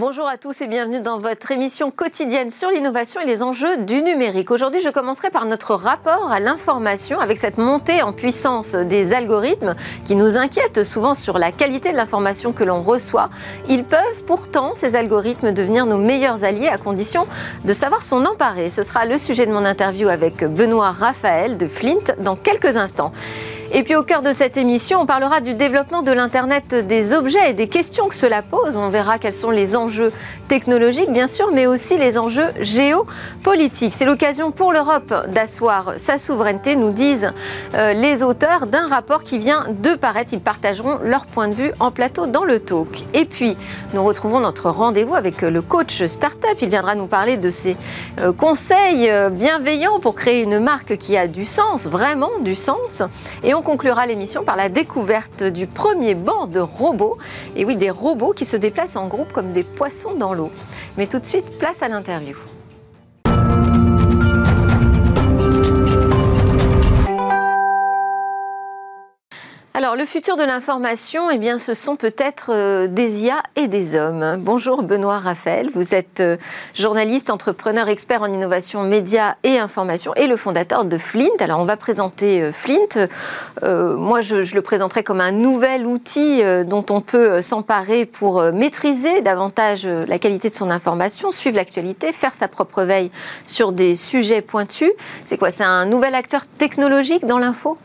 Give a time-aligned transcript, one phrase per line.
[0.00, 4.00] Bonjour à tous et bienvenue dans votre émission quotidienne sur l'innovation et les enjeux du
[4.00, 4.50] numérique.
[4.50, 9.74] Aujourd'hui, je commencerai par notre rapport à l'information avec cette montée en puissance des algorithmes
[10.06, 13.28] qui nous inquiètent souvent sur la qualité de l'information que l'on reçoit.
[13.68, 17.26] Ils peuvent pourtant, ces algorithmes, devenir nos meilleurs alliés à condition
[17.66, 18.70] de savoir s'en emparer.
[18.70, 23.12] Ce sera le sujet de mon interview avec Benoît Raphaël de Flint dans quelques instants.
[23.72, 27.50] Et puis au cœur de cette émission, on parlera du développement de l'Internet des objets
[27.50, 28.76] et des questions que cela pose.
[28.76, 30.12] On verra quels sont les enjeux
[30.48, 33.92] technologiques, bien sûr, mais aussi les enjeux géopolitiques.
[33.94, 37.32] C'est l'occasion pour l'Europe d'asseoir sa souveraineté, nous disent
[37.74, 40.32] euh, les auteurs d'un rapport qui vient de paraître.
[40.32, 43.04] Ils partageront leur point de vue en plateau dans le talk.
[43.14, 43.56] Et puis,
[43.94, 46.56] nous retrouvons notre rendez-vous avec le coach Startup.
[46.60, 47.76] Il viendra nous parler de ses
[48.18, 53.04] euh, conseils euh, bienveillants pour créer une marque qui a du sens, vraiment du sens.
[53.44, 57.18] Et on conclura l'émission par la découverte du premier banc de robots.
[57.56, 60.50] Et oui, des robots qui se déplacent en groupe comme des poissons dans l'eau.
[60.96, 62.49] Mais tout de suite, place à l'interview.
[69.72, 73.94] Alors, le futur de l'information, eh bien, ce sont peut-être euh, des IA et des
[73.94, 74.36] hommes.
[74.40, 76.36] Bonjour Benoît Raphaël, vous êtes euh,
[76.74, 81.28] journaliste, entrepreneur, expert en innovation, médias et information et le fondateur de Flint.
[81.38, 83.08] Alors, on va présenter euh, Flint.
[83.62, 89.86] moi, je, le présenterai comme un nouvel outil dont on peut s'emparer pour maîtriser davantage
[89.86, 93.12] la qualité de son information, suivre l'actualité, faire sa propre veille
[93.44, 94.90] sur des sujets pointus.
[95.26, 95.52] C'est quoi?
[95.52, 97.78] C'est un nouvel acteur technologique dans l'info?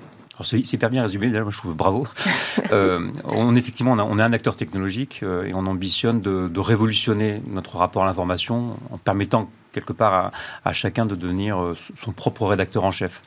[0.44, 2.08] C'est hyper bien résumé, d'ailleurs, je trouve bravo.
[2.72, 7.42] euh, on, effectivement, on, est un acteur technologique euh, et on ambitionne de, de, révolutionner
[7.48, 10.32] notre rapport à l'information en permettant quelque part à,
[10.66, 13.22] à, chacun de devenir euh, son propre rédacteur en chef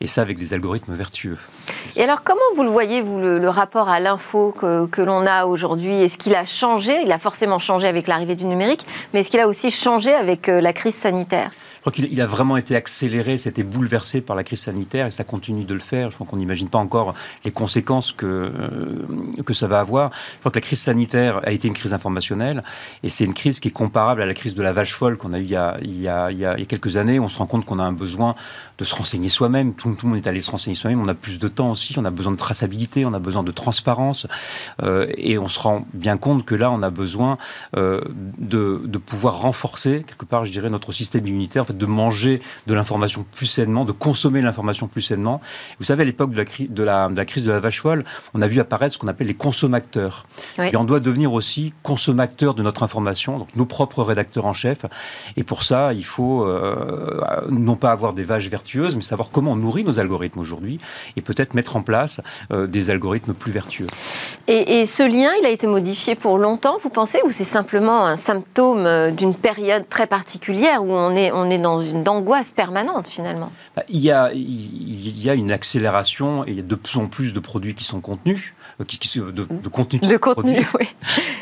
[0.00, 1.38] et ça avec des algorithmes vertueux.
[1.96, 5.46] Et alors, comment vous le voyez, vous, le, rapport à l'info que, que l'on a
[5.46, 6.02] aujourd'hui?
[6.02, 7.02] Est-ce qu'il a changé?
[7.04, 8.84] Il a forcément changé avec l'arrivée du numérique,
[9.14, 11.52] mais est-ce qu'il a aussi changé avec la crise sanitaire?
[11.82, 15.64] Crois qu'il a vraiment été accéléré, c'était bouleversé par la crise sanitaire et ça continue
[15.64, 16.10] de le faire.
[16.10, 19.06] Je crois qu'on n'imagine pas encore les conséquences que, euh,
[19.44, 20.10] que ça va avoir.
[20.34, 22.62] Je crois que la crise sanitaire a été une crise informationnelle
[23.02, 25.32] et c'est une crise qui est comparable à la crise de la vache folle qu'on
[25.32, 27.18] a eue il y a, il, y a, il y a, quelques années.
[27.18, 28.34] On se rend compte qu'on a un besoin
[28.78, 29.74] de se renseigner soi-même.
[29.74, 31.02] Tout, tout, le monde est allé se renseigner soi-même.
[31.02, 31.94] On a plus de temps aussi.
[31.98, 33.04] On a besoin de traçabilité.
[33.04, 34.26] On a besoin de transparence.
[34.82, 37.38] Euh, et on se rend bien compte que là, on a besoin
[37.76, 38.00] euh,
[38.38, 43.24] de, de pouvoir renforcer, quelque part, je dirais, notre système immunitaire de manger de l'information
[43.34, 45.40] plus sainement, de consommer l'information plus sainement.
[45.78, 48.04] Vous savez, à l'époque de la, de, la, de la, crise de la vache folle,
[48.34, 50.26] on a vu apparaître ce qu'on appelle les consommateurs.
[50.58, 54.86] Et on doit devenir aussi consommateurs de notre information, donc nos propres rédacteurs en chef.
[55.36, 59.52] Et pour ça, il faut euh, non pas avoir des vaches vertueuses, mais savoir comment
[59.52, 60.78] on nourrit nos algorithmes aujourd'hui
[61.16, 62.20] et peut-être mettre en place
[62.52, 63.86] euh, des algorithmes plus vertueux.
[64.46, 68.06] Et, et, ce lien, il a été modifié pour longtemps, vous pensez, ou c'est simplement
[68.06, 72.50] un symptôme euh, d'une période très particulière où on est, on est dans une angoisse
[72.50, 73.50] permanente finalement.
[73.76, 76.98] Bah, il y, a, il y a une accélération et il y a de plus
[76.98, 80.00] en plus de produits qui sont contenus, euh, qui, de, de contenu.
[80.00, 80.88] De contenu, oui.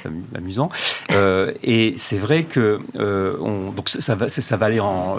[0.35, 0.69] Amusant.
[1.11, 5.17] Euh, et c'est vrai que euh, on, donc ça va, ça va aller en,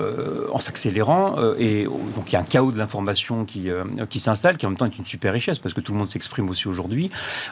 [0.51, 3.69] en s'accélérant et donc il y a un chaos de l'information qui,
[4.09, 6.09] qui s'installe, qui en même temps est une super richesse parce que tout le monde
[6.09, 7.09] s'exprime aussi aujourd'hui.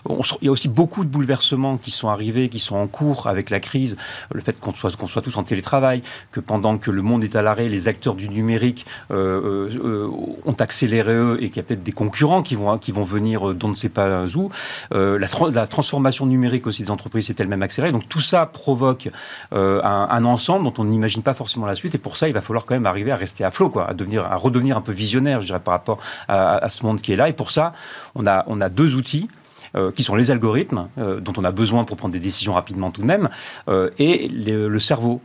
[0.07, 3.49] Il y a aussi beaucoup de bouleversements qui sont arrivés, qui sont en cours avec
[3.49, 3.97] la crise,
[4.33, 6.01] le fait qu'on soit, qu'on soit tous en télétravail,
[6.31, 10.09] que pendant que le monde est à l'arrêt, les acteurs du numérique euh, euh,
[10.45, 13.53] ont accéléré eux et qu'il y a peut-être des concurrents qui vont, qui vont venir
[13.53, 14.50] d'on ne sait pas où.
[14.94, 17.91] Euh, la, transformation numérique aussi des entreprises s'est elle-même accélérée.
[17.91, 19.09] Donc tout ça provoque
[19.51, 21.95] un, ensemble dont on n'imagine pas forcément la suite.
[21.95, 23.94] Et pour ça, il va falloir quand même arriver à rester à flot, quoi, à,
[23.94, 27.16] devenir, à redevenir un peu visionnaire, je dirais, par rapport à, ce monde qui est
[27.16, 27.29] là.
[27.29, 27.71] Et pour ça,
[28.16, 29.27] on a, on a deux outils.
[29.75, 32.89] Euh, qui sont les algorithmes, euh, dont on a besoin pour prendre des décisions rapidement
[32.89, 33.29] tout de même,
[33.67, 35.21] euh, et le cerveau.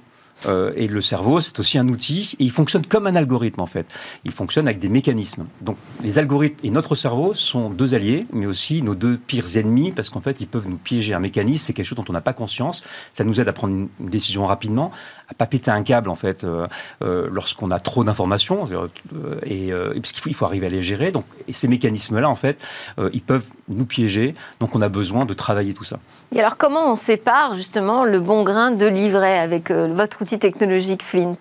[0.47, 3.67] Euh, et le cerveau, c'est aussi un outil, et il fonctionne comme un algorithme en
[3.67, 3.87] fait.
[4.25, 5.47] Il fonctionne avec des mécanismes.
[5.61, 9.93] Donc les algorithmes et notre cerveau sont deux alliés, mais aussi nos deux pires ennemis,
[9.93, 11.15] parce qu'en fait, ils peuvent nous piéger.
[11.15, 12.83] Un mécanisme, c'est quelque chose dont on n'a pas conscience.
[13.13, 14.91] Ça nous aide à prendre une, décision rapidement,
[15.29, 16.67] à pas péter un câble en fait euh,
[17.03, 18.65] euh, lorsqu'on a trop d'informations,
[19.47, 21.11] et, parce qu'il faut, arriver à les gérer.
[21.11, 22.59] Donc, et ces mécanismes-là, en fait,
[23.13, 24.35] ils peuvent nous piéger.
[24.61, 25.99] Donc on a besoin de travailler tout ça.
[26.35, 31.03] Et alors comment on sépare justement le bon grain de l'ivraie avec votre outil technologique
[31.03, 31.39] Flint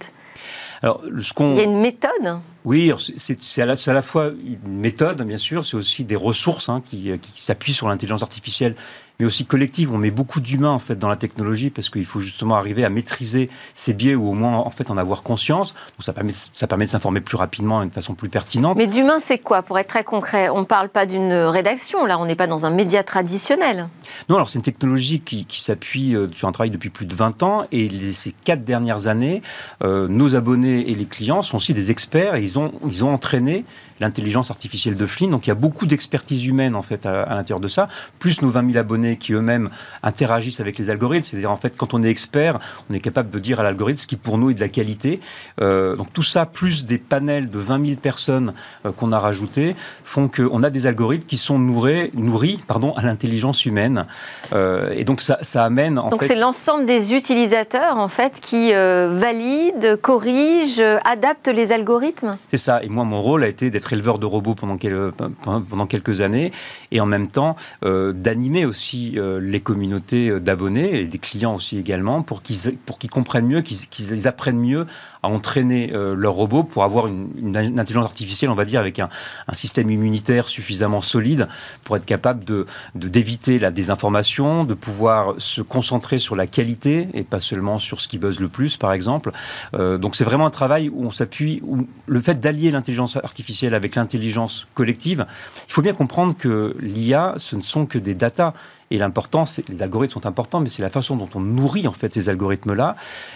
[0.82, 5.22] alors, ce Il y a une méthode Oui, c'est à, à, la fois une méthode,
[5.22, 8.76] bien sûr, c'est aussi des ressources hein, qui, qui s'appuient sur l'intelligence artificielle,
[9.24, 9.92] mais aussi collective.
[9.94, 12.90] On met beaucoup d'humains en fait dans la technologie parce qu'il faut justement arriver à
[12.90, 15.74] maîtriser ces biais ou au moins en fait en avoir conscience.
[15.74, 18.76] Donc ça permet, ça permet de s'informer plus rapidement et de façon plus pertinente.
[18.76, 19.62] Mais d'humain, c'est quoi?
[19.62, 22.06] Pour être très concret, on ne parle pas d'une rédaction.
[22.06, 23.88] Là, on n'est pas dans un média traditionnel.
[24.28, 27.44] Non, alors c'est une technologie qui, s'appuie euh, sur un travail depuis plus de 20
[27.44, 29.42] ans et ces quatre dernières années,
[29.84, 33.14] euh, nos abonnés et les clients sont aussi des experts et ils ont, ils ont
[33.14, 33.64] entraîné
[34.04, 35.32] l'intelligence artificielle de Flynn.
[35.32, 37.88] Donc il y a beaucoup d'expertise humaine en fait à, l'intérieur de ça,
[38.20, 39.70] plus nos 20 000 abonnés qui eux-mêmes
[40.04, 41.24] interagissent avec les algorithmes.
[41.24, 42.60] C'est-à-dire en fait quand on est expert,
[42.90, 45.20] on est capable de dire à l'algorithme ce qui pour nous est de la qualité.
[45.62, 48.54] Euh, donc tout ça, plus des panels de 20 000 personnes
[48.86, 53.02] euh, qu'on a rajoutés, font qu'on a des algorithmes qui sont nourris, nourris pardon, à
[53.04, 54.06] l'intelligence humaine.
[54.54, 58.74] Euh, et donc ça, ça amène en donc c'est l'ensemble des utilisateurs en fait qui
[58.74, 62.38] valident, corrigent, adaptent les algorithmes?
[62.50, 62.84] C'est ça.
[62.84, 66.52] Et moi mon rôle a été d'être éleveur de robots pendant, pendant quelques années
[66.94, 71.56] et en même temps euh, d'animer aussi euh, les communautés euh, d'abonnés et des clients
[71.56, 74.86] aussi également pour qu'ils pour qu'ils comprennent mieux, qu'ils apprennent mieux
[75.24, 79.10] à entraîner leurs robots pour avoir une, intelligence artificielle, on va dire, avec un,
[79.54, 81.48] système immunitaire suffisamment solide
[81.86, 87.24] pour être capable de d'éviter la désinformation, de pouvoir se concentrer sur la qualité et
[87.24, 89.32] pas seulement sur ce qui buzz le plus, par exemple.
[89.74, 93.96] donc c'est vraiment un travail où on s'appuie, où le fait d'allier l'intelligence artificielle avec
[93.96, 95.26] l'intelligence collective,
[95.70, 98.54] il faut bien comprendre que l'IA, ce ne sont que des datas.
[98.92, 102.14] Et l'important, les algorithmes sont importants, mais c'est la façon dont on nourrit en fait
[102.14, 102.96] ces algorithmes-là.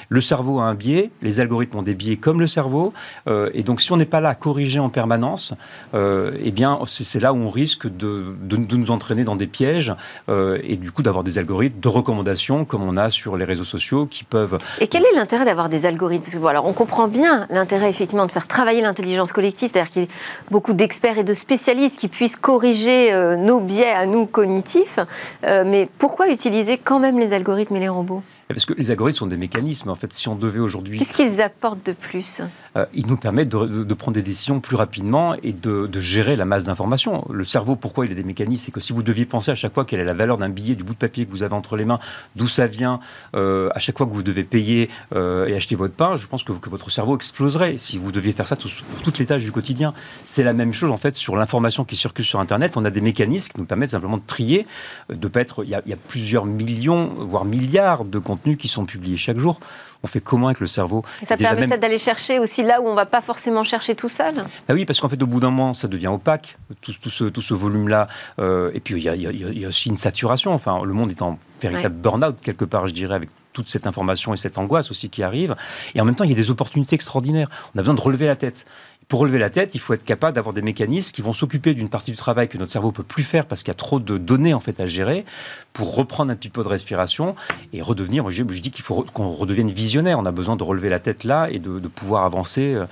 [0.09, 2.93] Le cerveau a un biais, les algorithmes ont des biais comme le cerveau,
[3.27, 5.53] euh, et donc si on n'est pas là à corriger en permanence,
[5.93, 9.93] euh, eh bien c'est là où on risque de, nous entraîner dans des pièges
[10.29, 13.63] euh, et du coup d'avoir des algorithmes de recommandation comme on a sur les réseaux
[13.63, 14.57] sociaux qui peuvent.
[14.79, 16.23] Et quel est l'intérêt d'avoir des algorithmes?
[16.23, 20.01] Parce que voilà, on comprend bien l'intérêt effectivement de faire travailler l'intelligence collective, c'est-à-dire qu'il
[20.03, 20.09] y ait
[20.51, 24.99] beaucoup d'experts et de spécialistes qui puissent corriger nos biais à nous cognitifs.
[25.47, 28.21] Euh, mais pourquoi utiliser quand même les algorithmes et les robots?
[28.53, 29.89] Parce que les algorithmes sont des mécanismes.
[29.89, 30.97] En fait, si on devait aujourd'hui.
[30.97, 32.41] Qu'est-ce qu'ils apportent de plus
[32.77, 36.65] euh, Ils nous permettent de, prendre des décisions plus rapidement et de, gérer la masse
[36.65, 37.25] d'informations.
[37.29, 38.65] Le cerveau, pourquoi il a des mécanismes?
[38.65, 40.75] C'est que si vous deviez penser à chaque fois quelle est la valeur d'un billet,
[40.75, 41.99] du bout de papier que vous avez entre les mains,
[42.35, 42.99] d'où ça vient,
[43.35, 46.43] euh, à chaque fois que vous devez payer euh, et acheter votre pain, je pense
[46.43, 49.93] que, votre cerveau exploserait si vous deviez faire ça pour toutes les tâches du quotidien.
[50.25, 52.77] C'est la même chose en fait sur l'information qui circule sur Internet.
[52.77, 54.67] On a des mécanismes qui nous permettent simplement de trier,
[55.09, 55.63] de pas être.
[55.63, 59.17] Il y a, il y a plusieurs millions, voire milliards de contenus qui sont publiés
[59.17, 59.59] chaque jour.
[60.03, 62.91] On fait comment avec le cerveau Ça permet peut-être d'aller chercher aussi là où on
[62.91, 64.35] ne va pas forcément chercher tout seul?
[64.67, 67.25] Bah Oui, parce qu'en fait, au bout d'un moment, ça devient opaque, tout, tout ce,
[67.25, 68.07] tout ce volume-là.
[68.39, 70.53] Euh, et puis, il y, a, y, a, aussi une saturation.
[70.53, 74.35] Enfin, le monde est en véritable burn-out, quelque part, je dirais, avec toute cette information
[74.35, 75.55] et cette angoisse aussi qui arrive.
[75.95, 77.49] Et en même temps, il y a des opportunités extraordinaires.
[77.73, 78.67] On a besoin de relever la tête.
[79.07, 81.87] Pour relever la tête, il faut être capable d'avoir des mécanismes qui vont s'occuper d'une
[81.87, 84.17] partie du travail que notre cerveau peut plus faire parce qu'il y a trop de
[84.17, 85.23] données en fait à gérer,
[85.71, 87.33] pour reprendre un petit peu de respiration
[87.71, 88.29] et redevenir.
[88.29, 90.19] Je, dis qu'il faut qu'on redevienne visionnaire.
[90.19, 92.85] On a besoin de relever la tête là et de, de pouvoir avancer euh,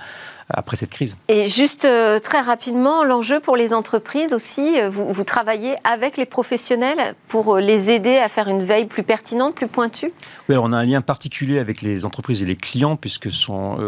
[0.48, 1.16] après cette crise.
[1.28, 6.26] Et juste euh, très rapidement, l'enjeu pour les entreprises aussi, euh, vous, travaillez avec les
[6.26, 10.12] professionnels pour euh, les aider à faire une veille plus pertinente, plus pointue?
[10.48, 13.78] Oui, on a un lien particulier avec les entreprises et les clients, puisque sont,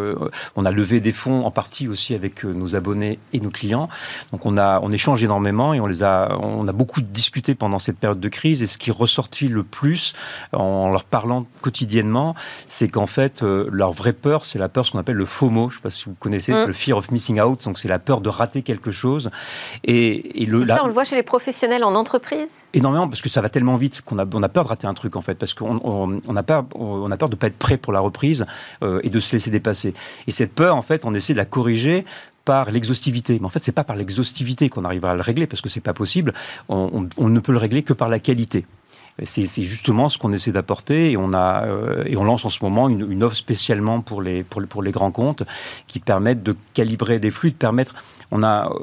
[0.56, 3.88] on a levé des fonds en partie aussi avec nos abonnés et nos clients.
[4.32, 7.78] Donc on, a, on échange énormément et on, les a, on a beaucoup discuté pendant
[7.78, 8.62] cette période de crise.
[8.62, 10.14] Et ce qui est ressorti le plus
[10.52, 12.34] en leur parlant quotidiennement,
[12.66, 15.70] c'est qu'en fait, leur vraie peur, c'est la peur, ce qu'on appelle le FOMO.
[15.70, 16.68] Je ne sais pas si vous connaissez c'est mm.
[16.68, 19.30] le fear of missing out, donc c'est la peur de rater quelque chose.
[19.84, 22.62] Et, le, ça, on le voit chez les professionnels en entreprise?
[22.74, 24.94] Énormément, parce que ça va tellement vite qu'on a, on a peur de rater un
[24.94, 27.58] truc, en fait, parce qu'on on, a, peur, on a peur de ne pas être
[27.58, 28.46] prêt pour la reprise
[28.82, 29.94] euh, et de se laisser dépasser.
[30.26, 32.04] Et cette peur, en fait, on essaie de la corriger
[32.44, 33.38] par l'exhaustivité.
[33.38, 35.80] Mais en fait, c'est pas par l'exhaustivité qu'on arrivera à le régler, parce que c'est
[35.80, 36.32] pas possible.
[36.68, 38.64] On, on, ne peut le régler que par la qualité.
[39.24, 42.88] C'est justement ce qu'on essaie d'apporter et on euh, et on lance en ce moment
[42.88, 45.42] une, offre spécialement pour les pour, les grands comptes
[45.88, 47.94] qui permettent de calibrer des flux, de permettre.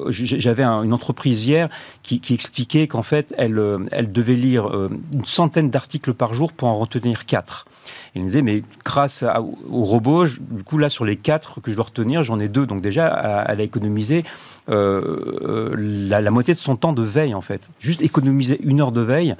[0.10, 1.70] J'avais une entreprise hier
[2.02, 6.52] qui, expliquait qu'en fait elle euh, elle devait lire euh, une centaine d'articles par jour
[6.52, 7.66] pour en retenir quatre.
[8.14, 9.24] Il me disait mais grâce
[9.70, 12.66] au robot, du coup là sur les quatre que je dois retenir, j'en ai deux
[12.66, 14.26] donc déjà elle a économisé
[14.68, 17.70] la moitié de son temps de veille en fait.
[17.80, 19.36] Juste économiser une heure de veille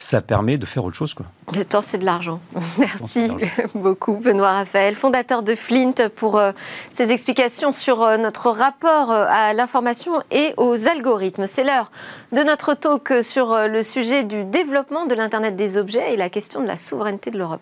[0.00, 1.12] ça permet de faire autre chose.
[1.12, 1.26] Quoi.
[1.52, 2.40] Le temps, c'est de l'argent.
[2.78, 3.28] Merci
[3.74, 6.52] beaucoup, Benoît Raphaël, fondateur de Flint, pour euh,
[6.92, 11.46] ces explications sur euh, notre rapport euh, à l'information et aux algorithmes.
[11.46, 11.90] C'est l'heure
[12.30, 16.60] de notre talk sur le sujet du développement de l'Internet des objets et la question
[16.62, 17.60] de la souveraineté de l'Europe.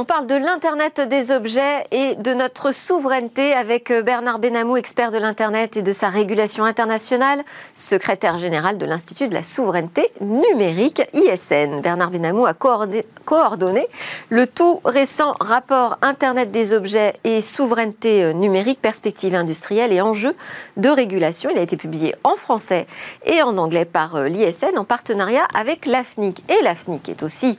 [0.00, 5.10] On parle de l'Internet des objets et de notre souveraineté avec euh, Bernard Benamou, expert
[5.10, 7.42] de l'Internet et de sa régulation internationale,
[7.74, 11.82] secrétaire général de l'Institut de la souveraineté numérique, ISN.
[11.82, 13.88] Bernard Benamou a coordonné
[14.30, 20.34] le tout récent rapport Internet des objets et souveraineté euh, numérique, perspectives industrielles et enjeux
[20.78, 21.50] de régulation.
[21.50, 22.86] Il a été publié en français
[23.26, 26.42] et en anglais par euh, l'ISN en partenariat avec l'AFNIC.
[26.48, 27.58] Et l'AFNIC est aussi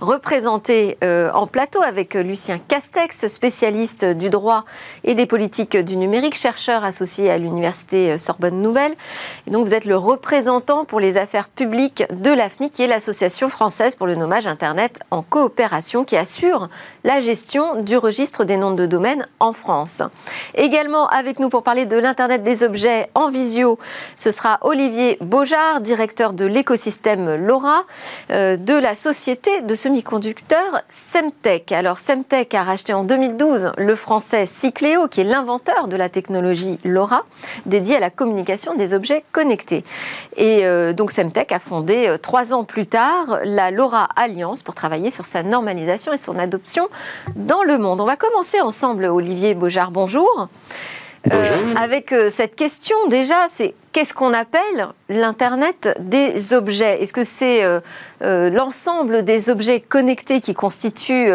[0.00, 4.64] représenté en plateau avec Lucien Castex, spécialiste du droit
[5.04, 8.94] et des politiques du numérique, chercheur associé à l'université Sorbonne Nouvelle.
[9.46, 13.48] Et donc vous êtes le représentant pour les affaires publiques de l'AFNI, qui est l'association
[13.48, 16.68] française pour le nommage Internet en coopération, qui assure
[17.04, 20.02] la gestion du registre des noms de domaine en France.
[20.54, 23.78] Également avec nous pour parler de l'Internet des objets en visio,
[24.16, 27.84] ce sera Olivier Beaujard, directeur de l'écosystème LoRa,
[28.30, 31.59] euh, de la société de semi-conducteurs Semtech.
[31.70, 36.78] Alors Semtech a racheté en 2012 le français Cycléo, qui est l'inventeur de la technologie
[36.84, 37.24] LoRa,
[37.66, 39.84] dédiée à la communication des objets connectés.
[40.36, 44.74] Et euh, donc Semtech a fondé euh, trois ans plus tard la LoRa Alliance pour
[44.74, 46.88] travailler sur sa normalisation et son adoption
[47.36, 48.00] dans le monde.
[48.00, 50.48] On va commencer ensemble, Olivier Beaujard, bonjour.
[51.30, 57.02] Euh, avec euh, cette question déjà, c'est qu'est-ce qu'on appelle l'Internet des objets?
[57.02, 57.80] Est-ce que c'est euh,
[58.22, 61.30] l'ensemble des objets connectés qui constituent,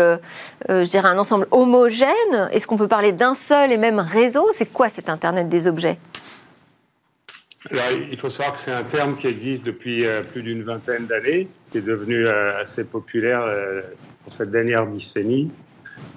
[0.69, 2.49] je dirais, un ensemble homogène?
[2.51, 4.47] Est-ce qu'on peut parler d'un seul et même réseau?
[4.51, 5.97] C'est quoi cet Internet des objets?
[7.71, 11.79] Il faut savoir que c'est un terme qui existe depuis plus d'une vingtaine d'années, qui
[11.79, 13.47] est devenu assez populaire
[14.23, 15.51] pour cette dernière décennie.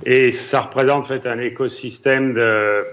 [0.04, 2.84] Et ça représente en fait un écosystème de,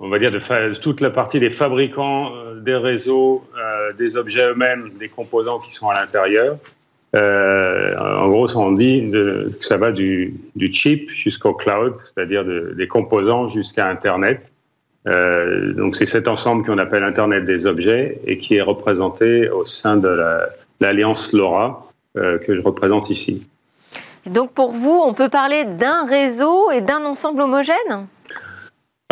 [0.00, 4.50] on va dire, de, toute la partie des fabricants euh, des réseaux, euh, des objets
[4.50, 6.56] eux-mêmes, des composants qui sont à l'intérieur.
[7.14, 10.34] Euh, en gros, on dit que ça va du,
[10.72, 14.52] chip jusqu'au cloud, c'est-à-dire des composants jusqu'à Internet.
[15.06, 19.96] Donc c'est cet ensemble qu'on appelle Internet des objets et qui est représenté au sein
[19.96, 20.20] de
[20.78, 23.44] l'alliance LoRa que je représente ici.
[24.26, 28.06] Donc pour vous, on peut parler d'un réseau et d'un ensemble homogène?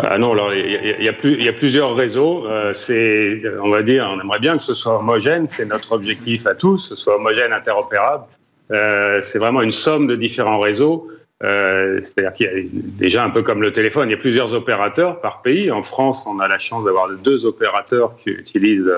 [0.01, 2.47] Ah non, alors il y, a, y a plusieurs réseaux.
[2.47, 5.45] Euh, c'est, on va dire, on aimerait bien que ce soit homogène.
[5.45, 8.23] C'est notre objectif à tous, ce soit homogène, interopérable.
[8.71, 11.09] Euh, c'est vraiment une somme de différents réseaux.
[11.43, 14.53] Euh, c'est-à-dire qu'il y a déjà un peu comme le téléphone, il y a plusieurs
[14.53, 15.69] opérateurs par pays.
[15.69, 18.91] En France, on a la chance d'avoir deux opérateurs qui utilisent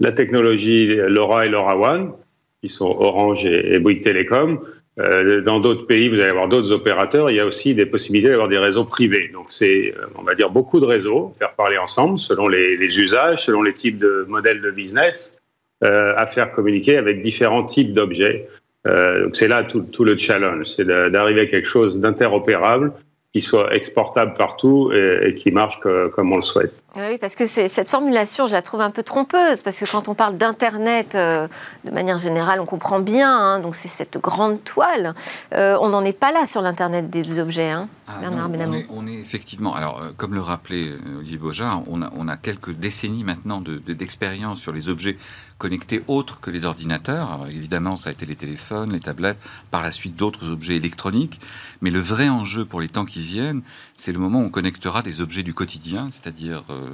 [0.00, 2.16] la technologie LoRa et LoRaWAN,
[2.62, 4.60] qui sont Orange et, Bouygues Télécom.
[5.00, 7.30] Euh, dans d'autres pays, vous allez avoir d'autres opérateurs.
[7.30, 9.30] Il y a aussi des possibilités d'avoir des réseaux privés.
[9.32, 13.44] Donc, c'est, euh, on va dire, beaucoup de réseaux, faire parler ensemble selon les, usages,
[13.44, 15.40] selon les types de modèles de business,
[15.84, 18.48] euh, à faire communiquer avec différents types d'objets.
[18.84, 22.92] donc, c'est là tout, le challenge, c'est d'arriver à quelque chose d'interopérable
[23.32, 26.72] qui soit exportable partout et, qui marche comme on le souhaite.
[26.96, 30.14] Oui, parce que cette formulation, je la trouve un peu trompeuse, parce que quand on
[30.14, 31.46] parle d'Internet, euh,
[31.84, 35.14] de manière générale, on comprend bien, hein, donc c'est cette grande toile.
[35.54, 39.06] Euh, on n'en est pas là sur l'Internet des objets, hein, ah Bernard non, on,
[39.06, 43.22] est, effectivement, alors euh, comme le rappelait Olivier Beaujard, on a, on a quelques décennies
[43.22, 45.18] maintenant d'expérience de, sur les objets
[45.58, 47.46] connectés autres que les ordinateurs.
[47.50, 49.38] Évidemment, ça a été les téléphones, les tablettes,
[49.70, 51.40] par la suite d'autres objets électroniques,
[51.82, 53.62] mais le vrai enjeu pour les temps qui viennent,
[53.94, 56.88] c'est le moment où on connectera des objets du quotidien, c'est-à-dire euh,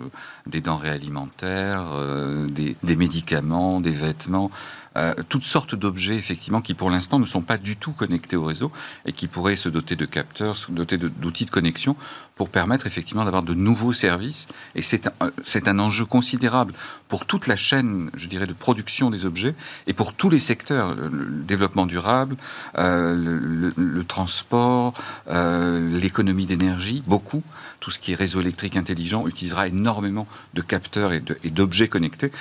[0.46, 4.50] des denrées alimentaires, euh, des, médicaments, des vêtements,
[4.96, 8.44] euh, toutes sortes d'objets effectivement qui pour l'instant ne sont pas du tout connectés au
[8.44, 8.70] réseau
[9.04, 11.96] et qui pourraient se doter de capteurs, se doter d'outils de, connexion
[12.36, 14.46] pour permettre effectivement d'avoir de nouveaux services.
[14.74, 15.32] Et c'est un,
[15.66, 16.74] un enjeu considérable
[17.08, 19.54] pour toute la chaîne, je dirais, de production des objets
[19.86, 21.10] et pour tous les secteurs, le,
[21.44, 22.36] développement durable,
[22.76, 24.94] le, le, transport,
[25.28, 27.42] l'économie d'énergie, beaucoup.
[27.80, 32.32] Tout ce qui est réseau électrique intelligent utilisera énormément de capteurs et d'objets connectés.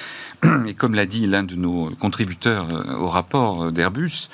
[0.68, 4.30] Et comme l'a dit l'un de nos contributeurs euh, au rapport d'Airbus,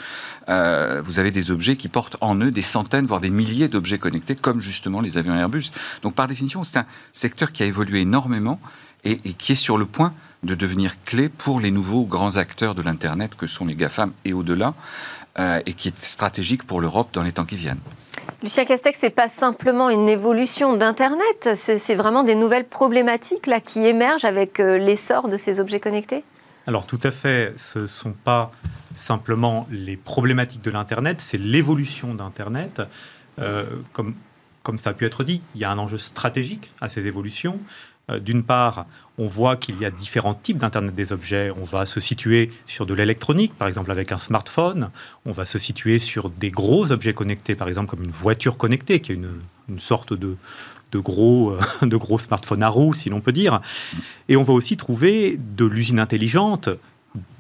[0.50, 4.00] euh, vous avez des objets qui portent en eux des centaines, voire des milliers d'objets
[4.00, 5.72] connectés, comme justement les avions Airbus.
[6.02, 8.60] Donc par définition, c'est un secteur qui a évolué énormément
[9.04, 10.14] et, qui est sur le point
[10.44, 14.34] de devenir clé pour les nouveaux grands acteurs de l'Internet que sont les GAFAM et
[14.34, 14.74] au-delà,
[15.38, 17.80] euh, et qui est stratégique pour l'Europe dans les temps qui viennent.
[18.42, 23.86] Lucien Castex, n'est pas simplement une évolution d'Internet, c'est vraiment des nouvelles problématiques là, qui
[23.86, 26.24] émergent avec euh, l'essor de ces objets connectés?
[26.68, 28.52] Alors tout à fait, ce ne sont pas
[28.96, 32.82] simplement les problématiques de l'Internet, c'est l'évolution d'Internet.
[33.40, 34.16] Euh, comme,
[34.64, 37.60] comme ça a pu être dit, il y a un enjeu stratégique à ces évolutions.
[38.18, 38.86] D'une part,
[39.18, 41.52] on voit qu'il y a différents types d'Internet des objets.
[41.60, 44.90] On va se situer sur de l'électronique, par exemple avec un smartphone.
[45.26, 49.02] On va se situer sur des gros objets connectés, par exemple comme une voiture connectée,
[49.02, 50.38] qui est une, sorte de,
[50.92, 53.62] de gros, de gros smartphones à roues, si l'on peut dire.
[54.30, 56.70] Et on va aussi trouver de l'usine intelligente,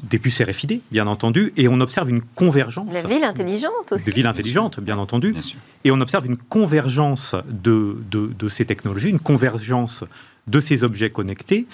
[0.03, 2.93] des puces RFID, bien entendu, et on observe une convergence.
[2.93, 4.05] La ville intelligente aussi.
[4.05, 5.35] Des villes intelligentes, bien, entendu.
[5.83, 10.03] Et on observe une convergence de, de, ces technologies, une convergence
[10.48, 11.67] de ces objets connectés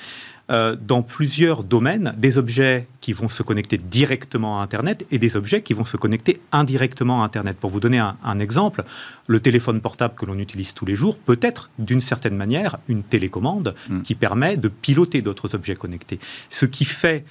[0.52, 5.38] euh, dans plusieurs domaines, des objets qui vont se connecter directement à Internet et des
[5.38, 7.58] objets qui vont se connecter indirectement à Internet.
[7.58, 8.84] Pour vous donner un, exemple,
[9.28, 13.02] le téléphone portable que l'on utilise tous les jours peut être d'une certaine manière une
[13.02, 14.04] télécommande mm.
[14.04, 16.20] qui permet de piloter d'autres objets connectés.
[16.52, 17.26] Ce qui fait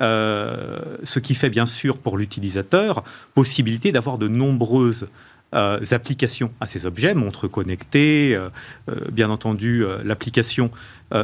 [0.00, 3.02] euh, ce qui fait bien sûr pour l'utilisateur
[3.34, 5.08] possibilité d'avoir de nombreuses
[5.54, 8.50] euh, applications à ces objets, montres connectées, euh,
[9.10, 10.70] bien entendu l'application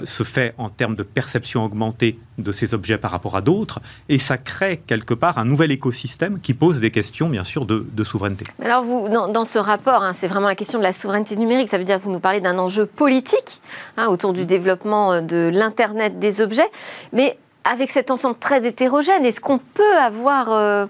[0.05, 3.79] se fait en termes de perception augmentée de ces objets par rapport à d'autres,
[4.09, 8.03] et ça crée quelque part un nouvel écosystème qui pose des questions, bien sûr, de,
[8.03, 8.45] souveraineté.
[8.61, 11.79] Alors, vous, dans, ce rapport, hein, c'est vraiment la question de la souveraineté numérique, ça
[11.79, 13.61] veut dire que vous nous parlez d'un enjeu politique
[13.97, 16.69] hein, autour du développement de l'Internet des objets,
[17.13, 20.87] mais avec cet ensemble très hétérogène, est-ce qu'on peut avoir euh,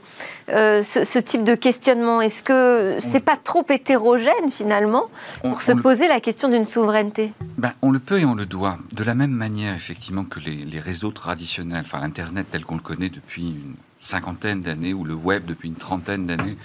[0.50, 2.20] euh, ce, type de questionnement?
[2.20, 5.06] Est-ce que c'est pas trop hétérogène finalement
[5.42, 7.32] pour se poser la question d'une souveraineté?
[7.56, 8.76] Ben, On le peut et on le doit.
[8.94, 13.08] De la même manière, effectivement, que les, réseaux traditionnels, enfin l'Internet tel qu'on le connaît
[13.08, 16.56] depuis une cinquantaine d'années, ou le web depuis une trentaine d'années,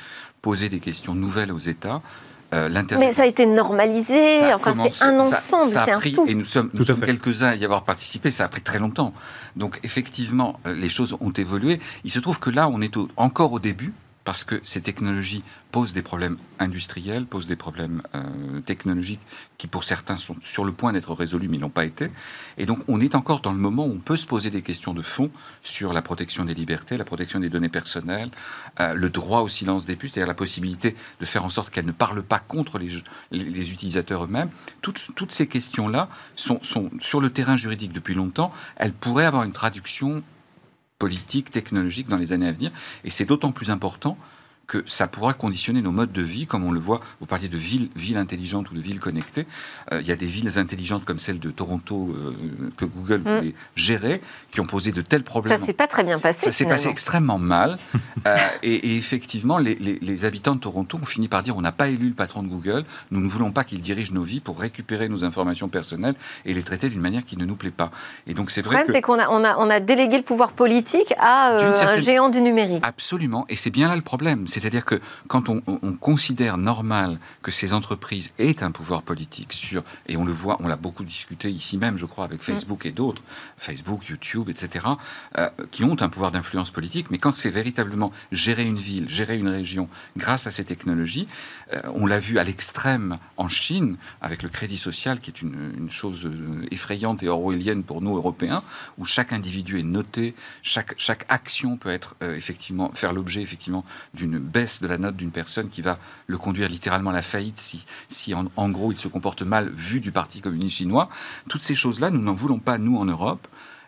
[0.41, 2.01] posaient des questions nouvelles aux États.
[2.53, 6.25] Euh, Mais ça a été normalisé, enfin c'est un ensemble, c'est un tout.
[6.27, 9.13] Et nous sommes, quelques-uns à y avoir participé, ça a pris très longtemps.
[9.55, 11.79] Donc effectivement, euh, les choses ont évolué.
[12.03, 13.93] Il se trouve que là, on est encore au début,
[14.23, 19.21] parce que ces technologies posent des problèmes industriels, posent des problèmes euh, technologiques
[19.57, 22.11] qui pour certains sont sur le point d'être résolus mais n'ont pas été.
[22.57, 24.93] Et donc on est encore dans le moment où on peut se poser des questions
[24.93, 28.29] de fond sur la protection des libertés, la protection des données personnelles,
[28.79, 31.85] euh, le droit au silence des puces, c'est-à-dire la possibilité de faire en sorte qu'elles
[31.85, 34.49] ne parlent pas contre les, utilisateurs eux-mêmes.
[34.81, 36.59] Toutes, ces questions-là sont
[36.99, 38.51] sur le terrain juridique depuis longtemps.
[38.75, 40.23] Elles pourraient avoir une traduction
[41.01, 42.69] politique, technologique dans les années à venir.
[43.03, 44.19] Et c'est d'autant plus important
[44.71, 47.57] que ça pourra conditionner nos modes de vie, comme on le voit, vous parliez de
[47.57, 49.45] villes, villes intelligentes ou de villes connectées.
[49.91, 52.33] Euh, il y a des villes intelligentes comme celle de Toronto euh,
[52.77, 53.35] que Google mm.
[53.35, 55.59] voulait gérer, qui ont posé de tels problèmes.
[55.59, 56.45] Ça s'est pas très bien passé.
[56.45, 57.77] Ça s'est passé extrêmement mal.
[58.27, 61.87] Euh, et, effectivement, les, les, habitants de Toronto ont fini par dire on n'a pas
[61.87, 65.09] élu le patron de Google, nous ne voulons pas qu'il dirige nos vies pour récupérer
[65.09, 66.13] nos informations personnelles
[66.45, 67.89] et les traiter d'une manière qui ne nous plaît pas.
[68.27, 68.75] Et donc c'est vrai.
[68.75, 72.01] Le problème, c'est qu'on a, on a, on a délégué le pouvoir politique à un
[72.01, 72.83] géant du numérique.
[72.85, 73.45] Absolument.
[73.49, 74.47] Et c'est bien là le problème.
[74.47, 75.61] C'est c'est-à-dire que quand on,
[75.99, 80.67] considère normal que ces entreprises aient un pouvoir politique sur, et on le voit, on
[80.67, 83.23] l'a beaucoup discuté ici même, je crois, avec Facebook et d'autres,
[83.57, 84.85] Facebook, YouTube, etc.,
[85.37, 89.37] euh, qui ont un pouvoir d'influence politique, mais quand c'est véritablement gérer une ville, gérer
[89.37, 91.27] une région grâce à ces technologies,
[91.73, 95.89] euh, on l'a vu à l'extrême en Chine, avec le crédit social, qui est une,
[95.89, 98.63] chose euh, effrayante et orwellienne pour nous, Européens,
[98.97, 104.39] où chaque individu est noté, chaque, chaque action peut être effectivement, faire l'objet effectivement d'une
[104.51, 107.85] baisse de la note d'une personne qui va le conduire littéralement à la faillite si,
[108.09, 111.09] si en, gros il se comporte mal vu du Parti communiste chinois.
[111.49, 113.47] Toutes ces choses-là, nous n'en voulons pas, nous, en Europe.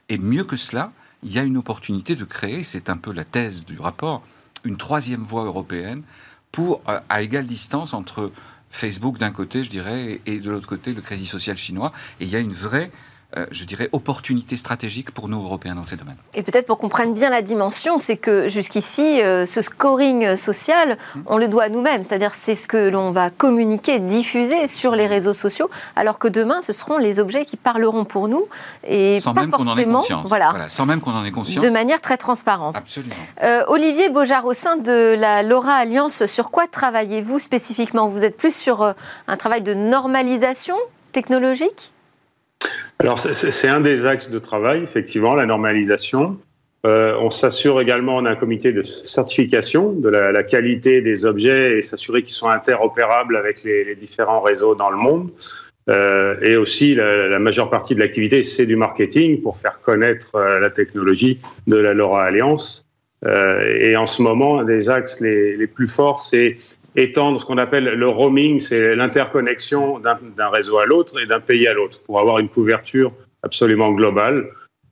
[0.10, 0.92] Et mieux que cela,
[1.24, 4.24] il y a une opportunité de créer, c'est un peu la thèse du rapport,
[4.64, 6.04] une troisième voie européenne
[6.52, 8.32] pour, euh, à égale distance entre
[8.72, 11.92] Facebook d'un côté, je dirais, et de l'autre côté, le Crédit social chinois.
[12.20, 12.92] Et il y a une vraie
[13.36, 16.18] euh, je dirais, opportunité stratégique pour nous, Européens, dans ces domaines.
[16.36, 20.98] Et peut-être pour qu'on prenne bien la dimension, c'est que jusqu'ici, euh, ce scoring social,
[21.16, 21.24] hum.
[21.26, 22.04] on le doit à nous-mêmes.
[22.04, 26.62] C'est-à-dire, c'est ce que l'on va communiquer, diffuser sur les réseaux sociaux, alors que demain,
[26.62, 28.46] ce seront les objets qui parleront pour nous
[28.86, 30.28] et sans pas même qu'on en ait conscience.
[30.28, 30.70] Voilà.
[30.70, 31.64] sans même qu'on en ait conscience.
[31.64, 32.78] De manière très transparente.
[32.78, 33.16] Absolument.
[33.42, 38.08] Euh, Olivier Beaujard, au sein de la LoRa Alliance, sur quoi travaillez-vous spécifiquement?
[38.08, 38.94] Vous êtes plus sur
[39.28, 40.78] un travail de normalisation
[41.14, 41.94] technologique?
[43.04, 46.38] Alors, c'est un des axes de travail, effectivement, la normalisation.
[46.86, 52.24] Euh, on s'assure également d'un comité de certification de la, qualité des objets et s'assurer
[52.24, 55.32] qu'ils sont interopérables avec les, différents réseaux dans le monde.
[55.90, 60.62] Euh, et aussi, la, majeure partie de l'activité, c'est du marketing pour faire connaître euh,
[60.62, 62.86] la technologie de la LoRa Alliance.
[63.26, 66.56] et en ce moment, un des axes les plus forts, c'est
[66.96, 71.68] étendre ce qu'on appelle le roaming, c'est l'interconnexion d'un réseau à l'autre et d'un pays
[71.68, 74.48] à l'autre pour avoir une couverture absolument globale.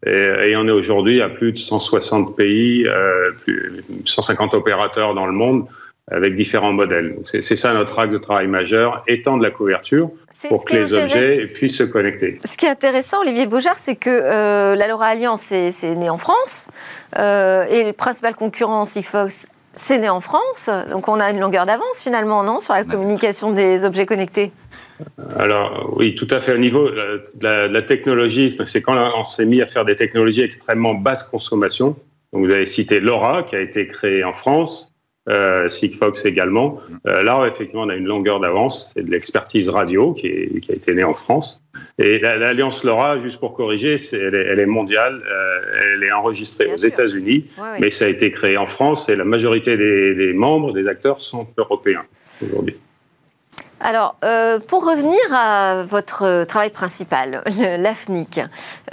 [0.06, 5.34] Et, on est aujourd'hui à plus de 160 pays, euh, plus, 150 opérateurs dans le
[5.34, 5.66] monde.
[6.10, 7.16] avec différents modèles.
[7.24, 10.10] C'est ça notre axe de travail majeur, étendre la couverture
[10.50, 12.40] pour que les objets puissent se connecter.
[12.44, 16.18] Ce qui est intéressant, Olivier Beaujard, c'est que euh, la LoRa Alliance, c'est né en
[16.18, 16.70] France,
[17.18, 21.66] euh, et le principal concurrent, Sigfox, c'est né en France, donc on a une longueur
[21.66, 24.52] d'avance finalement, non, sur la communication des objets connectés?
[25.38, 26.54] Alors oui, tout à fait.
[26.54, 30.94] Au niveau de la, technologie, c'est quand on s'est mis à faire des technologies extrêmement
[30.94, 31.96] basse consommation.
[32.34, 34.91] Donc vous avez cité LoRa, qui a été créé en France,
[35.30, 36.80] euh, Sigfox également.
[37.08, 38.94] Euh, là, effectivement, on a une longueur d'avance.
[38.94, 41.62] C'est de l'expertise radio qui, a été née en France.
[42.00, 45.22] Et l'Alliance LoRa, juste pour corriger, elle, est, mondiale.
[45.30, 49.26] Euh, elle est enregistrée aux États-Unis, mais ça a été créé en France et la
[49.26, 52.04] majorité des membres, des acteurs, sont européens
[52.42, 52.76] aujourd'hui.
[53.84, 58.40] Alors, euh, pour revenir à votre travail principal, l'AFNIC,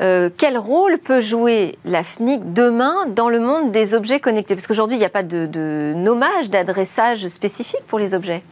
[0.01, 4.55] euh, quel rôle peut jouer l'AFNIC demain dans le monde des objets connectés?
[4.55, 8.43] Parce qu'aujourd'hui, il n'y a pas de, nommage, d'adressage spécifique pour les objets.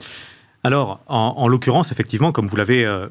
[0.63, 3.09] Alors, en, l'occurrence, effectivement, comme vous l'avez euh,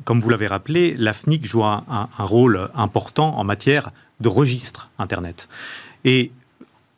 [0.47, 5.47] rappelé, l'AFNIC joue un, un, rôle important en matière de registre Internet.
[6.03, 6.31] Et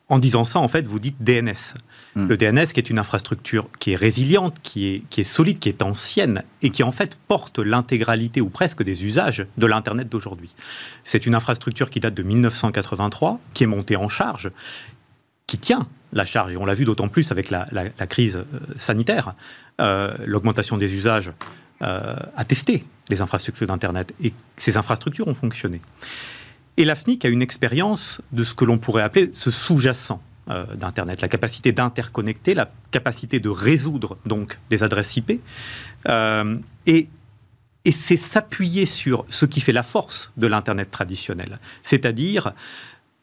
[0.10, 1.76] en disant ça, en fait, vous dites DNS.
[2.15, 2.28] Hmm.
[2.28, 5.70] Le DNS, qui est une infrastructure qui est résiliente, qui est, qui est solide, qui
[5.70, 10.54] est ancienne, et qui en fait porte l'intégralité ou presque des usages de l'Internet d'aujourd'hui.
[11.04, 14.50] C'est une infrastructure qui date de 1983, qui est montée en charge,
[15.46, 17.65] qui tient la charge, et on l'a vu d'autant plus avec la,
[18.08, 19.34] crise euh, sanitaire,
[19.82, 21.32] euh, l'augmentation des usages
[21.82, 25.82] euh, a testé les infrastructures d'Internet, et ces infrastructures ont fonctionné.
[26.78, 31.22] Et l'AFNIC a une expérience de ce que l'on pourrait appeler ce sous-jacent euh, d'Internet,
[31.22, 35.42] la capacité d'interconnecter, la capacité de résoudre donc des adresses IP.
[36.08, 37.10] Euh, et,
[37.84, 42.54] et c'est s'appuyer sur ce qui fait la force de l'Internet traditionnel, c'est-à-dire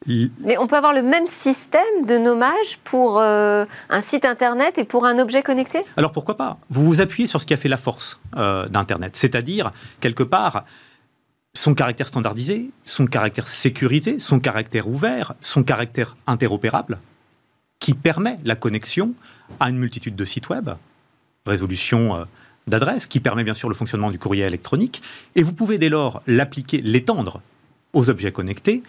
[0.06, 4.84] mais on peut avoir le même système de nommage pour euh, un site internet et
[4.84, 5.80] pour un objet connecté?
[5.96, 6.58] Alors pourquoi pas?
[6.68, 10.64] Vous vous appuyez sur ce qui a fait la force d'Internet, c'est-à-dire quelque part
[11.64, 16.98] son caractère standardisé, son caractère sécurisé, son caractère ouvert, son caractère interopérable,
[17.78, 19.14] qui permet la connexion
[19.60, 20.68] à une multitude de sites web,
[21.46, 22.24] résolution euh,
[22.66, 25.00] d'adresses, qui permet bien sûr le fonctionnement du courrier électronique,
[25.36, 27.40] et vous pouvez dès lors l'appliquer, l'étendre
[27.94, 28.82] aux objets connectés,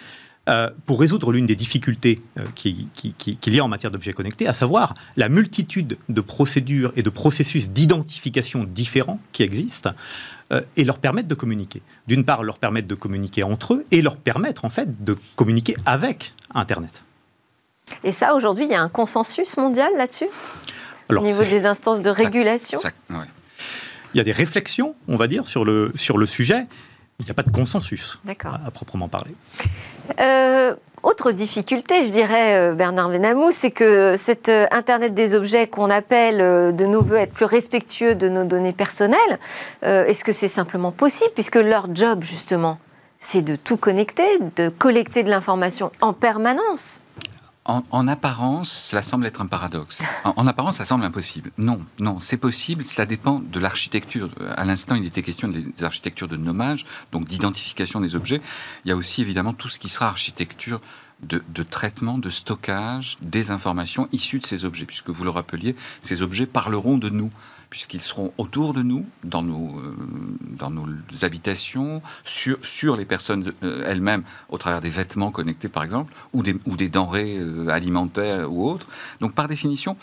[0.48, 4.48] euh, pour résoudre l'une des difficultés euh, qu'il qui, y a en matière d'objets connectés,
[4.48, 9.92] à savoir la multitude de procédures et de processus d'identification différents qui existent,
[10.54, 11.82] euh, et leur permettre de communiquer.
[12.08, 15.76] D'une part, leur permettre de communiquer entre eux, et leur permettre en fait de communiquer
[15.86, 17.04] avec Internet.
[18.04, 20.28] Et ça, aujourd'hui, il y a un consensus mondial là-dessus?
[21.10, 22.80] Au niveau des instances de régulation?
[24.14, 26.68] Il y a des réflexions, on va dire, sur le, sur le sujet.
[27.20, 29.34] Il n'y a pas de consensus à, proprement parler.
[30.20, 35.68] Euh, autre difficulté, je dirais, euh, Bernard Venamou, c'est que cet euh, Internet des objets
[35.68, 36.38] qu'on appelle
[36.76, 39.40] de nos voeux être plus respectueux de nos données personnelles,
[39.84, 42.80] est-ce que c'est simplement possible puisque leur job, justement,
[43.20, 47.02] c'est de tout connecter, de collecter de l'information en permanence?
[47.66, 50.04] En, apparence, cela semble être un paradoxe.
[50.24, 51.52] En, apparence, ça semble impossible.
[51.58, 52.86] Non, non, c'est possible.
[52.86, 54.30] Cela dépend de l'architecture.
[54.56, 58.40] À l'instant, il était question des architectures de nommage, donc d'identification des objets.
[58.86, 60.80] Il y a aussi évidemment tout ce qui sera architecture
[61.24, 65.76] de, de, traitement, de stockage des informations issues de ces objets, puisque vous le rappeliez,
[66.02, 67.32] ces objets parleront de nous
[67.76, 69.94] puisqu'ils seront autour de nous, dans nos, euh,
[70.58, 70.86] dans nos
[71.24, 76.42] habitations, sur, sur les personnes euh, elles-mêmes, au travers des vêtements connectés par exemple, ou
[76.42, 78.88] des, ou des denrées euh, alimentaires ou autres.
[79.20, 79.98] Donc par définition,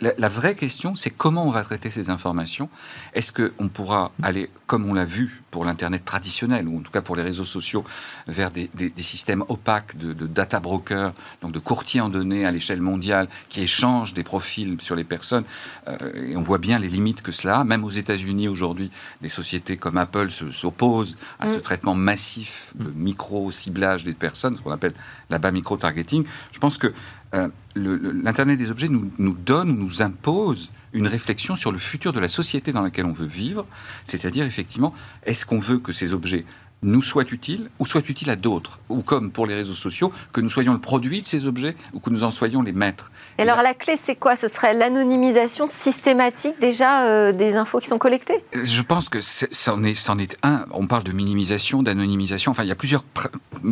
[0.00, 2.70] la, vraie question, c'est comment on va traiter ces informations.
[3.14, 7.00] Est-ce qu'on pourra aller, comme on l'a vu pour l'Internet traditionnel, ou en tout cas
[7.00, 7.82] pour les réseaux sociaux,
[8.28, 13.28] vers des, systèmes opaques de, data brokers, donc de courtiers en données à l'échelle mondiale,
[13.48, 15.44] qui échangent des profils sur les personnes.
[15.88, 17.64] Euh, et on voit bien les limites que cela a.
[17.64, 21.62] Même aux États-Unis aujourd'hui, des sociétés comme Apple s'opposent à ce mm.
[21.62, 24.94] traitement massif de micro-ciblage des personnes, ce qu'on appelle
[25.28, 26.24] là-bas micro-targeting.
[26.52, 26.92] Je pense que
[27.34, 32.20] euh, l'Internet des objets nous, nous donne, nous impose une réflexion sur le futur de
[32.20, 33.66] la société dans laquelle on veut vivre,
[34.04, 36.44] c'est-à-dire effectivement, est-ce qu'on veut que ces objets
[36.82, 40.40] nous soit utile ou soit utile à d'autres, ou comme pour les réseaux sociaux, que
[40.40, 43.10] nous soyons le produit de ces objets ou que nous en soyons les maîtres.
[43.38, 44.36] Et, alors la clé, c'est quoi?
[44.36, 48.44] Ce serait l'anonymisation systématique déjà euh, des infos qui sont collectées?
[48.52, 50.64] Je pense que c'en est, est, est, un.
[50.70, 52.52] On parle de minimisation, d'anonymisation.
[52.52, 53.04] Enfin, il y a plusieurs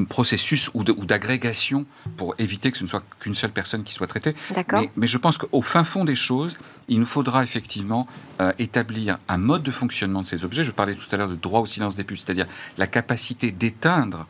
[0.08, 4.34] processus ou d'agrégation pour éviter que ce ne soit qu'une seule personne qui soit traitée.
[4.72, 8.06] Mais, mais, je pense qu'au fin fond des choses, il nous faudra effectivement
[8.40, 10.64] euh, établir un mode de fonctionnement de ces objets.
[10.64, 12.46] Je parlais tout à l'heure de droit au silence des puces, c'est-à-dire
[12.78, 14.26] la capacité d'éteindre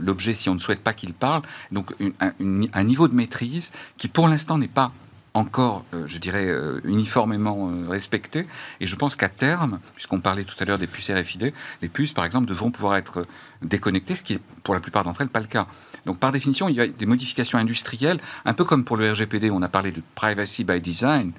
[0.00, 1.42] l'objet si on ne souhaite pas qu'il parle.
[1.70, 4.90] Donc un, niveau de maîtrise qui pour l'instant n'est pas
[5.34, 8.46] encore, euh, je dirais, euh, uniformément euh, respectées.
[8.80, 12.12] Et je pense qu'à terme, puisqu'on parlait tout à l'heure des puces RFID, les puces,
[12.12, 13.24] par exemple, devront pouvoir être
[13.62, 15.66] déconnectées, ce qui est pour la plupart d'entre elles pas le cas.
[16.06, 19.50] Donc par définition, il y a des modifications industrielles, un peu comme pour le RGPD,
[19.50, 21.32] on a parlé de privacy by design.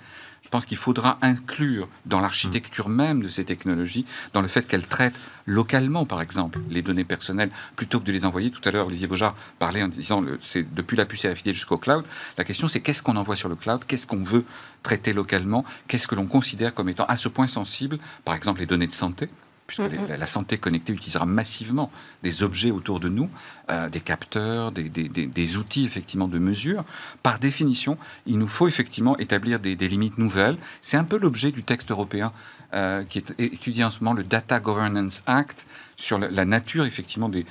[0.46, 4.86] Je pense qu'il faudra inclure dans l'architecture même de ces technologies, dans le fait qu'elles
[4.86, 8.52] traitent localement, par exemple, les données personnelles, plutôt que de les envoyer.
[8.52, 12.06] Tout à l'heure, Olivier Beaujard parlait en disant, c'est depuis la puce RFID jusqu'au cloud.
[12.38, 13.86] La question, c'est qu'est-ce qu'on envoie sur le cloud?
[13.88, 14.46] Qu'est-ce qu'on veut
[14.84, 15.66] traiter localement?
[15.88, 18.94] Qu'est-ce que l'on considère comme étant à ce point sensible Par exemple, les données de
[18.94, 19.30] santé?
[19.68, 21.92] Puisque la santé connectée utilisera massivement
[22.24, 23.30] des objets autour de nous,
[23.70, 26.84] euh, des capteurs, des, outils effectivement de mesure.
[27.24, 30.58] Par définition, il nous faut effectivement établir des, limites nouvelles.
[30.82, 32.32] C'est un peu l'objet du texte européen
[32.74, 35.66] euh, qui est étudié en ce moment, le Data Governance Act,
[35.98, 37.46] sur la, nature effectivement des,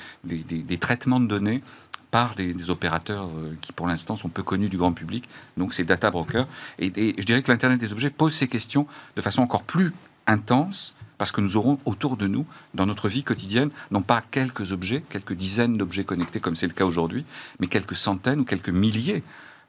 [0.78, 1.62] traitements de données
[2.10, 5.28] par des, opérateurs euh, qui, pour l'instant, sont peu connus du grand public.
[5.56, 6.46] Donc, c'est data brokers.
[6.78, 9.92] Et, et, je dirais que l'Internet des objets pose ces questions de façon encore plus
[10.26, 14.72] intense parce que nous aurons autour de nous, dans notre vie quotidienne, non pas quelques
[14.72, 17.24] objets, quelques dizaines d'objets connectés comme c'est le cas aujourd'hui,
[17.60, 19.22] mais quelques centaines ou quelques milliers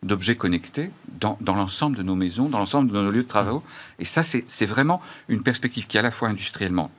[0.04, 3.56] d'objets connectés dans, l'ensemble de nos maisons, dans l'ensemble de nos lieux de travail.
[4.00, 6.92] Et ça, c'est vraiment une perspective qui est à la fois industriellement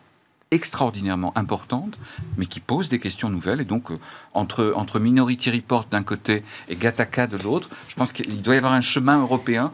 [0.51, 1.99] extraordinairement importante,
[2.37, 3.61] mais qui pose des questions nouvelles.
[3.61, 3.99] Et donc, euh,
[4.33, 8.59] entre, entre Minority Report d'un côté et Gattaca de l'autre, je pense qu'il doit y
[8.59, 9.73] avoir un chemin européen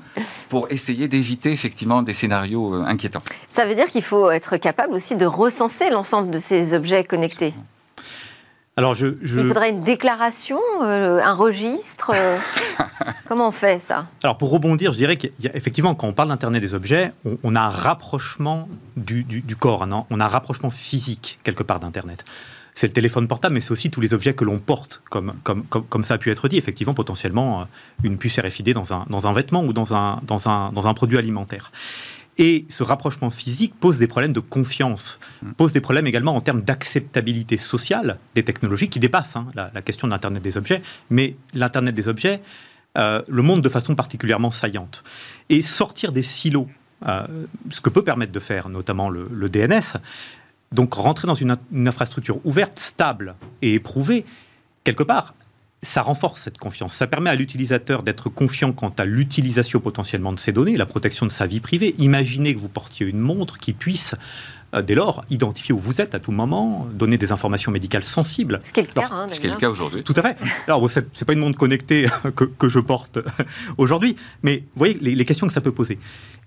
[0.49, 3.23] pour essayer d'éviter effectivement des scénarios euh, inquiétants.
[3.49, 7.55] Ça veut dire qu'il faut être capable aussi de recenser l'ensemble de ces objets connectés?
[8.79, 12.13] Alors je, Il faudrait une déclaration, euh, un registre.
[12.15, 12.39] Euh,
[13.29, 14.07] comment on fait ça?
[14.23, 17.69] Alors pour rebondir, je dirais qu'effectivement, quand on parle d'Internet des objets, on, a un
[17.69, 19.27] rapprochement du,
[19.59, 20.07] corps, non?
[20.09, 22.25] On a un rapprochement physique quelque part d'Internet.
[22.73, 25.65] C'est le téléphone portable, mais c'est aussi tous les objets que l'on porte, comme, comme,
[25.65, 27.65] comme, ça a pu être dit, effectivement, potentiellement euh,
[28.03, 30.95] une puce RFID dans un, dans un vêtement ou dans un, dans un, dans un
[30.95, 31.71] produit alimentaire.
[32.39, 35.53] Et ce rapprochement physique pose des problèmes de confiance, mm.
[35.53, 40.09] pose des problèmes également en termes d'acceptabilité sociale des technologies qui dépassent hein, la, question
[40.09, 42.41] de l'Internet des objets, mais l'Internet des objets
[42.99, 45.03] euh, le montre de façon particulièrement saillante.
[45.49, 46.69] Et sortir des silos,
[47.07, 47.27] euh,
[47.71, 49.99] ce que peut permettre de faire notamment le, DNS,
[50.73, 54.25] donc rentrer dans une, une, infrastructure ouverte, stable et éprouvée,
[54.85, 55.35] quelque part,
[55.83, 56.95] ça renforce cette confiance.
[56.95, 61.27] Ça permet à l'utilisateur d'être confiant quant à l'utilisation potentiellement de ses données, la protection
[61.27, 61.95] de sa vie privée.
[61.99, 64.15] Imaginez que vous portiez une montre qui puisse
[64.75, 68.61] euh, dès lors, identifier où vous êtes à tout moment, donner des informations médicales sensibles.
[68.63, 70.03] Ce qui est le cas, hein, ce qui est le cas aujourd'hui.
[70.03, 70.37] Tout à fait.
[70.67, 73.19] Alors, bon, c'est pas une montre connectée que, que je porte
[73.77, 75.99] aujourd'hui, mais vous voyez les, les, questions que ça peut poser.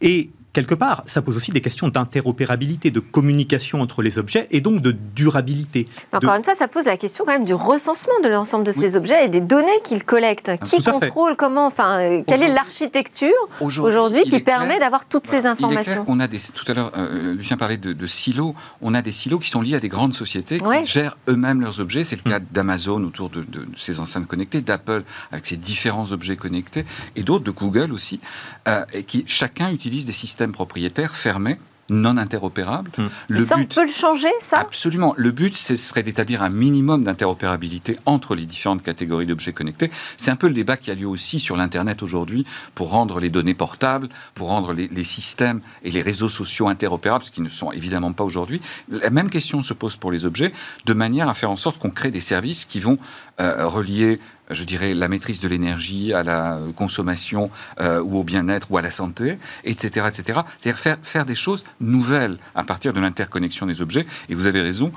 [0.02, 4.62] Et quelque part, ça pose aussi des questions d'interopérabilité, de communication entre les objets et
[4.62, 5.86] donc de durabilité.
[6.14, 8.96] Encore une fois, ça pose la question quand même du recensement de l'ensemble de ces
[8.96, 10.50] objets et des données qu'ils collectent.
[10.50, 15.46] Ah, qui contrôle comment Enfin, euh, quelle est l'architecture aujourd'hui qui permet d'avoir toutes ces
[15.46, 18.56] informations On a des, tout à l'heure, euh, Lucien parlait de, silos.
[18.82, 21.82] On a des silos qui sont liés à des grandes sociétés qui gèrent eux-mêmes leurs
[21.82, 22.06] objets.
[22.06, 22.46] C'est le cas mm.
[22.52, 26.86] d'Amazon autour de, de, ces enceintes connectées, d'Apple avec ses différents objets connectés
[27.18, 28.22] et d'autres de Google aussi,
[28.70, 31.58] euh, et qui chacun utilise des systèmes propriétaire fermé
[31.90, 32.90] non interopérable.
[32.98, 33.08] Hmm.
[33.28, 34.60] Le ça, but, on peut le changer, ça?
[34.60, 35.14] Absolument.
[35.18, 39.92] Le but, ce serait d'établir un minimum d'interopérabilité entre les différentes catégories d'objets connectés.
[40.18, 43.30] C'est un peu le débat qui a lieu aussi sur l'Internet aujourd'hui pour rendre les
[43.30, 47.50] données portables, pour rendre les, les, systèmes et les réseaux sociaux interopérables, ce qui ne
[47.50, 48.62] sont évidemment pas aujourd'hui.
[48.90, 50.52] La même question se pose pour les objets,
[50.86, 52.98] de manière à faire en sorte qu'on crée des services qui vont
[53.40, 54.20] euh, relier
[54.52, 57.50] je dirais, la maîtrise de l'énergie à la consommation
[57.82, 60.08] euh, ou au bien-être ou à la santé, etc.
[60.08, 60.42] etc.
[60.60, 64.06] C'est-à-dire faire, faire des choses nouvelles à partir de l'interconnexion des objets.
[64.30, 64.92] Et vous avez raison,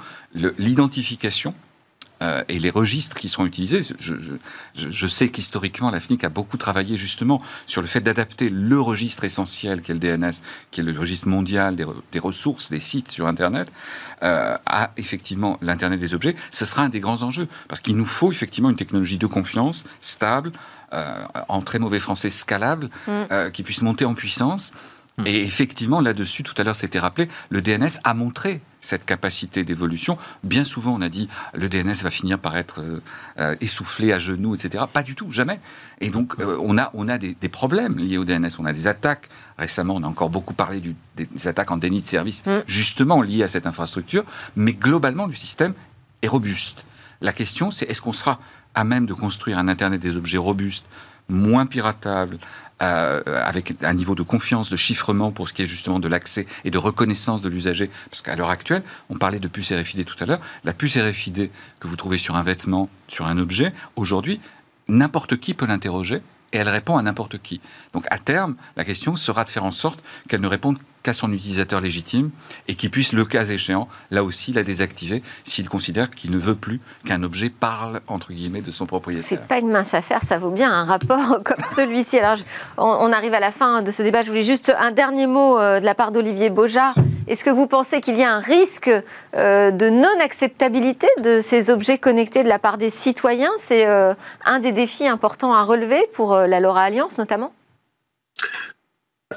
[0.58, 1.54] l'identification
[2.22, 3.82] euh, et les registres qui seront utilisés.
[3.98, 4.32] Je, je,
[4.74, 9.24] je sais qu'historiquement, la FNIC a beaucoup travaillé justement sur le fait d'adapter le registre
[9.24, 10.32] essentiel qu'est le DNS,
[10.70, 13.70] qui est le registre mondial des, des ressources, des sites sur Internet,
[14.22, 16.34] euh, à effectivement l'Internet des objets.
[16.50, 19.84] Ce sera un des grands enjeux, parce qu'il nous faut effectivement une technologie de confiance,
[20.00, 20.52] stable,
[20.92, 23.50] euh, en très mauvais français scalable, mm.
[23.52, 24.72] qui puisse monter en puissance
[25.18, 25.26] Hmm.
[25.26, 30.16] Et effectivement, là-dessus, tout à l'heure, c'était rappelé, le DNS a montré cette capacité d'évolution.
[30.44, 33.02] Bien souvent, on a dit le DNS va finir par être euh,
[33.38, 34.84] euh, essoufflé à genoux, etc.
[34.92, 35.60] Pas du tout, jamais.
[36.00, 38.50] Et donc, euh, on a, on a des, problèmes liés au DNS.
[38.58, 39.28] On a des attaques.
[39.58, 40.80] Récemment, on a encore beaucoup parlé
[41.16, 42.62] des attaques en déni de service, hmm.
[42.66, 44.24] justement liées à cette infrastructure.
[44.54, 45.74] Mais globalement, le système
[46.22, 46.84] est robuste.
[47.20, 48.38] La question, c'est est-ce qu'on sera
[48.74, 50.86] à même de construire un Internet des objets robuste,
[51.28, 52.38] moins piratable,
[52.82, 56.46] euh, avec un niveau de confiance, de chiffrement pour ce qui est justement de l'accès
[56.64, 57.90] et de reconnaissance de l'usager.
[58.10, 61.50] Parce qu'à l'heure actuelle, on parlait de puce RFID tout à l'heure, la puce RFID
[61.80, 64.40] que vous trouvez sur un vêtement, sur un objet, aujourd'hui,
[64.88, 67.60] n'importe qui peut l'interroger et elle répond à n'importe qui.
[67.92, 71.32] Donc à terme, la question sera de faire en sorte qu'elle ne réponde qu'à son
[71.32, 72.28] utilisateur légitime
[72.66, 76.54] et qu'il puisse, le cas échéant, là aussi la désactiver s'il considère qu'il ne veut
[76.54, 79.26] plus qu'un objet parle, entre guillemets, de son propriétaire.
[79.26, 82.18] C'est pas une mince affaire, ça vaut bien un rapport comme celui-ci.
[82.18, 82.36] Alors,
[82.76, 84.20] on, arrive à la fin de ce débat.
[84.20, 86.94] Je voulais juste un dernier mot euh, de la part d'Olivier Beaujard.
[87.26, 88.90] Est-ce que vous pensez qu'il y a un risque
[89.34, 93.52] euh, de non-acceptabilité de ces objets connectés de la part des citoyens?
[93.56, 94.12] C'est euh,
[94.44, 97.54] un des défis importants à relever pour la LoRa Alliance notamment?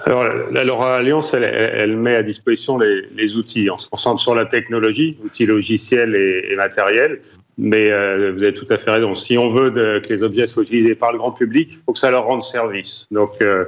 [0.06, 3.69] Alors, la LoRa Alliance, elle, met à disposition les, outils.
[3.69, 7.21] On se concentre sur la technologie, outils logiciels et, matériels.
[7.58, 9.13] Mais euh, vous avez tout à fait raison.
[9.13, 11.99] Si on veut que les objets soient utilisés par le grand public, il faut que
[11.99, 13.06] ça leur rende service.
[13.12, 13.65] Donc, euh,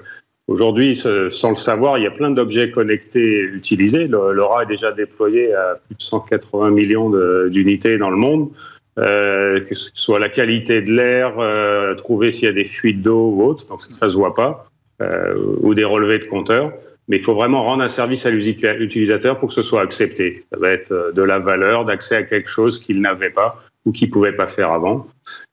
[0.47, 4.07] aujourd'hui, sans le savoir, il y a plein d'objets connectés utilisés.
[4.07, 7.11] LoRa est déjà déployé à plus de 180 millions
[7.49, 8.49] d'unités dans le monde.
[8.99, 11.33] Euh, que ce soit la qualité de l'air,
[11.97, 14.69] trouver s'il y a des fuites d'eau ou autre, donc ça, ne se voit pas.
[15.03, 16.71] Euh, ou des relevés de compteurs.
[17.07, 20.43] Mais il faut vraiment rendre un service à l'utilisateur pour que ce soit accepté.
[20.51, 23.91] Ça va être euh, de la valeur, d'accès à quelque chose qu'il n'avait pas ou
[23.91, 25.07] qu'il ne pouvait pas faire avant.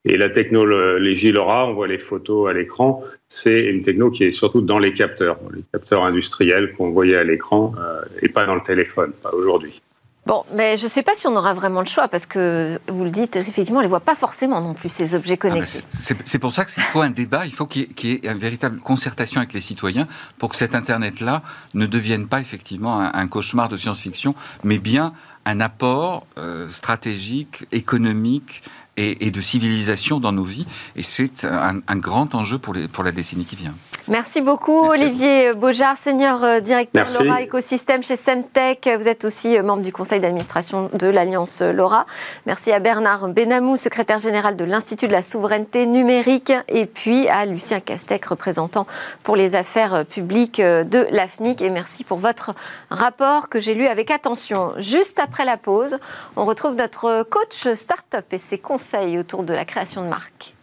[0.05, 4.31] Et la technologie LoRa, on voit les photos à l'écran, c'est une techno qui est
[4.31, 8.55] surtout dans les capteurs, les capteurs industriels qu'on voyait à l'écran euh, et pas dans
[8.55, 9.83] le téléphone, pas aujourd'hui.
[10.31, 13.03] Bon, mais je ne sais pas si on aura vraiment le choix, parce que vous
[13.03, 15.81] le dites, effectivement, on ne les voit pas forcément non plus, ces objets ah, connectés.
[16.25, 19.41] c'est pour ça qu'il faut un débat, il faut qu'il y, ait une véritable concertation
[19.41, 20.07] avec les citoyens
[20.39, 21.43] pour que cet Internet-là
[21.75, 25.15] ne devienne pas effectivement un, cauchemar de science-fiction, mais bien
[25.47, 28.63] un apport euh, stratégique, économique,
[29.01, 30.67] et, de civilisation dans nos vies.
[30.97, 33.75] Et c'est un, grand enjeu pour, les, pour la décennie qui vient.
[34.11, 38.91] Merci beaucoup, Olivier Beaujard, senior euh, directeur LoRa Écosystème chez Semtech.
[38.99, 42.07] Vous êtes aussi euh, membre du conseil d'administration de l'Alliance LoRa.
[42.45, 46.53] Merci à Bernard Benamou, secrétaire général de l'Institut de la souveraineté numérique.
[46.67, 48.85] Et puis à Lucien Castec, représentant
[49.23, 51.63] pour les affaires publiques euh, de l'AFNIC.
[51.63, 52.57] Et merci pour votre
[52.91, 54.73] rapport que j'ai lu avec attention.
[54.79, 55.99] Juste après la pause,
[56.35, 60.57] on retrouve notre coach start-up et ses conseils autour de la création de marque.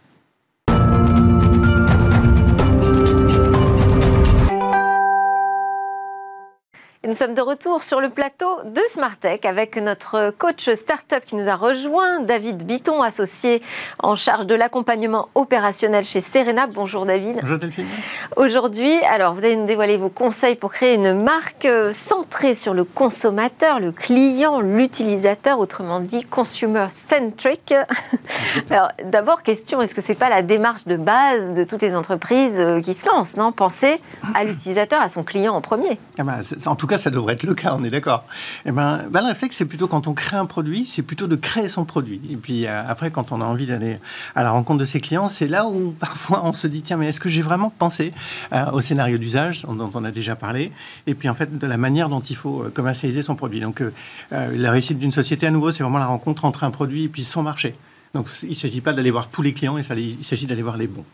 [7.06, 11.48] Nous sommes de retour sur le plateau de Smartech avec notre coach startup qui nous
[11.48, 13.62] a rejoint, David Biton, associé
[14.00, 16.66] en charge de l'accompagnement opérationnel chez Serena.
[16.66, 17.38] Bonjour David.
[17.40, 17.86] Bonjour Delphine.
[18.34, 22.74] Aujourd'hui, alors vous allez nous dévoiler vos conseils pour créer une marque euh, centrée sur
[22.74, 27.74] le consommateur, le client, l'utilisateur, autrement dit consumer centric.
[28.70, 32.58] alors d'abord question, est-ce que c'est pas la démarche de base de toutes les entreprises
[32.58, 33.52] euh, qui se lancent, non?
[33.52, 34.00] Penser
[34.34, 36.00] à l'utilisateur, à son client en premier.
[36.18, 36.24] Ah
[36.66, 38.24] en tout cas ça devrait être le cas, on est d'accord.
[38.64, 41.28] Et eh ben, ben, le réflexe, c'est plutôt quand on crée un produit, c'est plutôt
[41.28, 42.20] de créer son produit.
[42.30, 43.98] Et puis euh, après, quand on a envie d'aller
[44.34, 47.08] à la rencontre de ses clients, c'est là où parfois on se dit tiens, mais
[47.08, 48.12] est-ce que j'ai vraiment pensé
[48.52, 50.72] euh, au scénario d'usage dont on a déjà parlé
[51.06, 53.60] Et puis en fait, de la manière dont il faut euh, commercialiser son produit.
[53.60, 53.82] Donc
[54.30, 57.22] la réussite d'une société, à nouveau, c'est vraiment la rencontre entre un produit et puis
[57.22, 57.74] son marché.
[58.14, 60.86] Donc il ne s'agit pas d'aller voir tous les clients, il s'agit d'aller voir les
[60.86, 61.04] bons.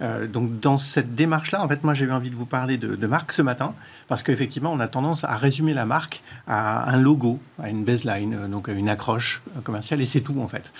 [0.00, 3.06] Euh, donc dans cette démarche-là, en fait, moi j'ai eu envie de vous parler de,
[3.06, 3.74] marque ce matin,
[4.06, 8.34] parce qu'effectivement on a tendance à résumer la marque à un logo, à une baseline,
[8.34, 10.72] euh, donc à une accroche commerciale, et c'est tout en fait.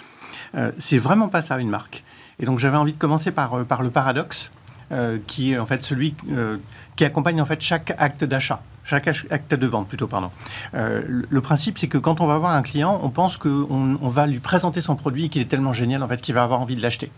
[0.54, 2.04] Euh, c'est vraiment pas ça une marque.
[2.40, 4.50] Et donc j'avais envie de commencer par, par le paradoxe,
[5.26, 6.14] qui est en fait celui
[6.96, 10.30] qui accompagne en fait chaque acte d'achat chaque acte de vente plutôt, pardon.
[10.74, 14.08] Euh, le principe, c'est que quand on va voir un client, on pense qu'on on
[14.08, 16.60] va lui présenter son produit et qu'il est tellement génial en fait qu'il va avoir
[16.60, 17.06] envie de l'acheter.
[17.06, 17.10] Et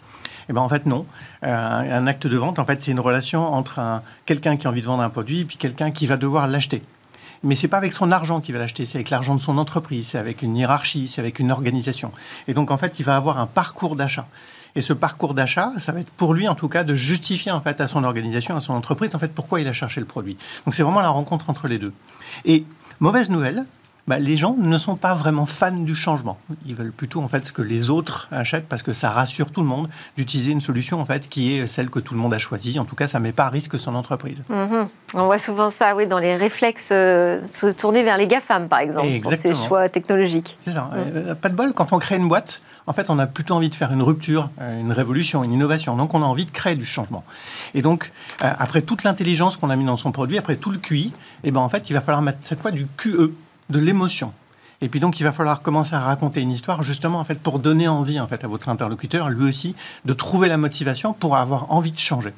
[0.50, 1.06] eh ben en fait non.
[1.44, 4.80] Euh, un acte de vente, en fait, c'est une relation entre quelqu'un qui a envie
[4.80, 6.83] de vendre un produit et puis quelqu'un qui va devoir l'acheter.
[7.44, 10.09] Mais c'est pas avec son argent qu'il va l'acheter, c'est avec l'argent de son entreprise,
[10.09, 12.11] c'est avec une hiérarchie, c'est avec une organisation.
[12.48, 14.26] Et donc en fait, il va avoir un parcours d'achat.
[14.76, 17.61] Et ce parcours d'achat, ça va être pour lui en tout cas de justifier en
[17.61, 20.37] fait à son organisation, à son entreprise en fait pourquoi il a cherché le produit.
[20.64, 21.92] Donc c'est vraiment la rencontre entre les deux.
[22.44, 22.64] Et
[23.00, 23.64] mauvaise nouvelle,
[24.11, 26.37] bah, les gens ne sont pas vraiment fans du changement.
[26.66, 29.61] Ils veulent plutôt en fait ce que les autres achètent parce que ça rassure tout
[29.61, 32.38] le monde d'utiliser une solution en fait qui est celle que tout le monde a
[32.38, 32.78] choisie.
[32.80, 34.42] En tout cas, ça ne met pas à risque son entreprise.
[34.48, 34.88] Mhm.
[35.14, 38.80] On voit souvent ça, oui, dans les réflexes euh, se tourner vers les GAFAM, par
[38.80, 39.54] exemple, Exactement.
[39.54, 40.56] pour ces choix technologiques.
[40.61, 40.90] C'est ça.
[40.94, 43.68] Euh, pas de bol, quand on crée une boîte, en fait, on a plutôt envie
[43.68, 45.94] de faire une rupture, euh, une révolution, une innovation.
[45.94, 47.22] Donc, on a envie de créer du changement.
[47.72, 51.12] Et donc, après toute l'intelligence qu'on a mis dans son produit, après tout le QI,
[51.44, 53.33] eh ben, en fait, il va falloir mettre cette fois du QE
[53.70, 54.33] de l'émotion.
[54.81, 57.61] Et puis donc, il va falloir commencer à raconter une histoire, justement, en fait, pour
[57.61, 61.70] donner envie, en fait, à votre interlocuteur, lui aussi, de trouver la motivation pour avoir
[61.70, 62.33] envie de changer.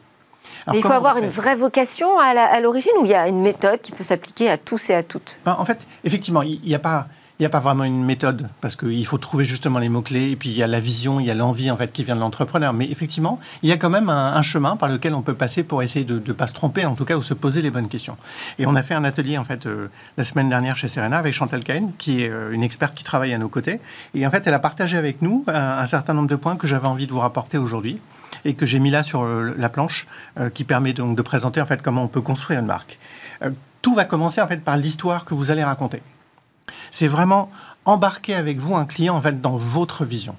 [0.75, 3.93] il faut avoir une vraie vocation à l'origine ou il y a une méthode qui
[3.93, 5.39] peut s'appliquer à tous et à toutes?
[5.47, 7.07] Ben, En fait, effectivement, il n'y a pas
[7.39, 10.37] il n'y a pas vraiment une méthode parce qu'il faut trouver justement les mots-clés et
[10.37, 12.21] puis il y a la vision, il y a l'envie en fait qui vient de
[12.21, 12.73] l'entrepreneur.
[12.73, 15.83] Mais effectivement, il y a quand même un, chemin par lequel on peut passer pour
[15.83, 18.17] essayer de ne pas se tromper, en tout cas, ou se poser les bonnes questions.
[18.59, 21.33] Et on a fait un atelier en fait euh, la semaine dernière chez Serena avec
[21.33, 23.81] Chantal Cahen, qui est euh, une experte qui travaille à nos côtés.
[24.15, 26.89] Et en fait, elle a partagé avec nous un, certain nombre de points que j'avais
[26.89, 27.99] envie de vous rapporter aujourd'hui
[28.45, 30.07] et que j'ai mis là sur euh, la planche,
[30.55, 32.99] qui permet donc de présenter en fait comment on peut construire une marque.
[33.81, 36.03] tout va commencer en fait par l'histoire que vous allez raconter
[36.91, 37.51] c'est vraiment
[37.85, 40.37] embarquer avec vous un client en fait dans votre vision.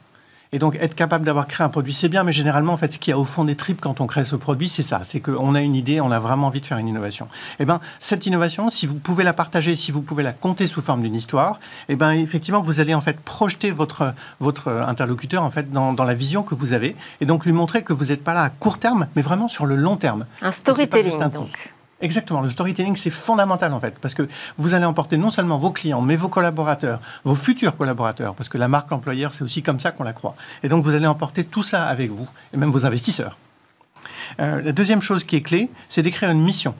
[0.53, 2.99] Et donc être capable d'avoir créé un produit, c'est bien, mais généralement, en fait, ce
[2.99, 5.19] qu'il y a au fond des tripes quand on crée ce produit, c'est ça, c'est
[5.19, 7.26] qu'on a une idée, on a vraiment envie de faire une innovation.
[7.26, 10.67] Et eh bien, cette innovation, si vous pouvez la partager, si vous pouvez la compter
[10.67, 11.59] sous forme d'une histoire,
[11.89, 15.91] et eh bien, effectivement, vous allez en fait projeter votre, votre interlocuteur en fait dans,
[15.91, 18.43] dans la vision que vous avez, et donc lui montrer que vous n'êtes pas là
[18.43, 20.28] à court terme, mais vraiment sur le long terme.
[20.43, 21.74] Un storytelling, donc.
[22.04, 24.28] Exactement, le storytelling, c'est fondamental en fait, parce que
[24.58, 28.58] vous allez emporter non seulement vos clients, mais vos collaborateurs, vos futurs collaborateurs, parce que
[28.58, 30.36] la marque employeur, c'est aussi comme ça qu'on la croit.
[30.64, 33.38] Et donc, vous allez emporter tout ça avec vous, et même vos investisseurs.
[34.41, 36.76] Euh, la deuxième chose qui est clé, c'est d'écrire une mission.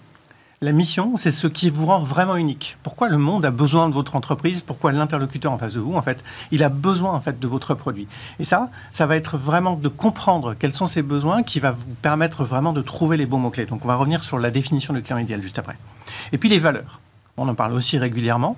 [0.64, 2.78] La mission, c'est ce qui vous rend vraiment unique.
[2.84, 4.62] Pourquoi le monde a besoin de votre entreprise?
[4.62, 7.74] Pourquoi l'interlocuteur en face de vous, en fait, il a besoin en fait de votre
[7.74, 8.08] produit?
[8.40, 11.94] Et ça, ça va être vraiment de comprendre quels sont ces besoins qui va vous
[12.02, 13.66] permettre vraiment de trouver les bons mots clés.
[13.66, 15.76] Donc, on va revenir sur la définition du client idéal juste après.
[16.32, 17.02] Et puis les valeurs.
[17.36, 18.56] On en parle aussi régulièrement.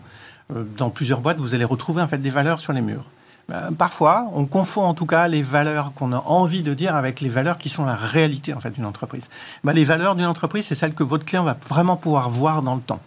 [0.56, 3.06] Euh, dans plusieurs boîtes, vous allez retrouver en fait des valeurs sur les murs.
[3.52, 7.22] Euh, parfois, on confond en tout cas les valeurs qu'on a envie de dire avec
[7.22, 9.30] les valeurs qui sont la réalité en fait d'une entreprise.
[9.64, 12.76] Ben, les valeurs d'une entreprise, c'est celles que votre client va vraiment pouvoir voir dans
[12.76, 13.02] le temps.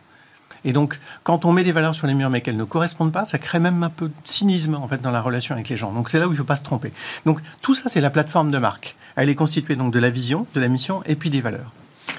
[0.65, 3.27] Et donc, quand on met des valeurs sur les murs mais qu'elles ne correspondent pas,
[3.27, 5.93] ça crée même un peu de cynisme en fait dans la relation avec les gens.
[5.93, 6.93] Donc c'est là où il ne faut pas se tromper.
[7.27, 8.97] Donc tout ça, c'est la plateforme de marque.
[9.17, 11.73] Elle est constituée donc de la vision, de la mission et puis des valeurs.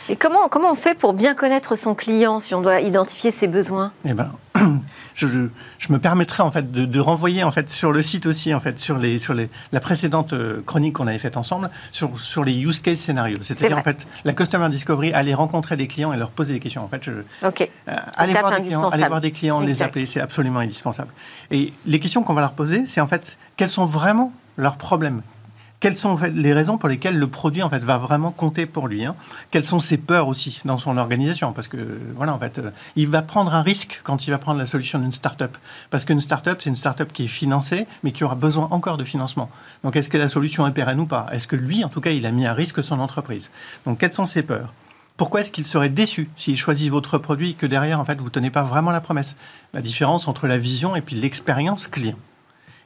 [0.08, 3.48] Et comment, comment on fait pour bien connaître son client si on doit identifier ses
[3.48, 3.92] besoins?
[4.06, 4.32] Eh ben,
[5.16, 8.60] je, je, me permettrai en fait de, renvoyer en fait sur le site aussi en
[8.60, 12.44] fait sur les sur les, la précédente euh, chronique qu'on avait faite ensemble sur, sur
[12.44, 13.40] les use case scénarios.
[13.42, 16.84] C'est-à-dire en fait la customer discovery, aller rencontrer des clients et leur poser des questions.
[16.84, 17.12] En fait, je.
[17.90, 21.12] Euh, aller, voir des clients, aller voir des clients, les appeler, c'est absolument indispensable.
[21.52, 25.22] Et les questions qu'on va leur poser, c'est en fait quels sont vraiment leurs problèmes
[25.80, 29.06] quelles sont les raisons pour lesquelles le produit en fait va vraiment compter pour lui
[29.06, 29.16] hein?
[29.52, 31.54] Quelles sont ses peurs aussi dans son organisation?
[31.54, 31.78] Parce que
[32.16, 35.00] voilà, en fait, euh, il va prendre un risque quand il va prendre la solution
[35.00, 35.58] d'une start-up.
[35.90, 39.06] Parce qu'une start-up, c'est une start-up qui est financée, mais qui aura besoin encore de
[39.06, 39.50] financement.
[39.84, 41.28] Donc, est-ce que la solution est pérenne ou pas?
[41.32, 43.52] Est-ce que lui, en tout cas, il a mis à risque son entreprise?
[43.86, 44.74] Donc, quelles sont ses peurs?
[45.18, 48.26] Pourquoi est-ce qu'il serait déçu s'il choisit votre produit et que derrière, en fait, vous
[48.26, 49.36] ne tenez pas vraiment la promesse?
[49.74, 52.16] La différence entre la vision et puis l'expérience client.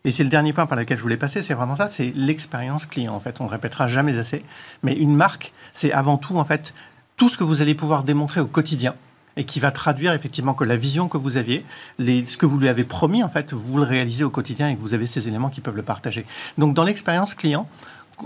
[0.05, 2.85] Et c'est le dernier point par lequel je voulais passer, c'est vraiment ça, c'est l'expérience
[2.85, 3.13] client.
[3.13, 4.43] En fait, on ne répétera jamais assez.
[4.83, 6.73] Mais une marque, c'est avant tout en fait
[7.15, 8.95] tout ce que vous allez pouvoir démontrer au quotidien
[9.37, 11.65] et qui va traduire effectivement que la vision que vous aviez,
[11.99, 14.81] ce que vous lui avez promis, en fait, vous le réalisez au quotidien et que
[14.81, 16.25] vous avez ces éléments qui peuvent le partager.
[16.57, 17.67] Donc, dans l'expérience client,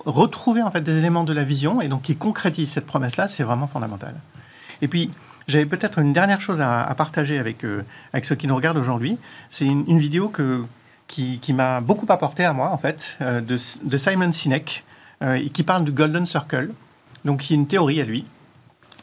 [0.05, 3.43] retrouver en fait des éléments de la vision et donc qui concrétisent cette promesse-là, c'est
[3.43, 4.15] vraiment fondamental.
[4.81, 5.11] Et puis,
[5.47, 9.17] j'avais peut-être une dernière chose à, partager avec, euh, avec ceux qui nous regardent aujourd'hui.
[9.49, 10.65] C'est une, vidéo que,
[11.07, 14.83] qui, m'a beaucoup apporté à moi, en fait, euh, de, Simon Sinek,
[15.23, 16.71] euh, qui parle du Golden Circle.
[17.25, 18.25] Donc, y a une théorie à lui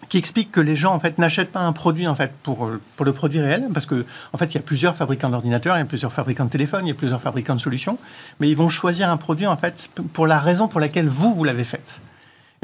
[0.08, 3.06] qui explique que les gens en fait n'achètent pas un produit en fait pour, pour
[3.06, 5.82] le produit réel parce que en fait il y a plusieurs fabricants d'ordinateurs, il y
[5.82, 7.98] a plusieurs fabricants de téléphones, il y a plusieurs fabricants de solutions,
[8.38, 11.42] mais ils vont choisir un produit en fait pour la raison pour laquelle vous vous
[11.42, 12.00] l'avez fait.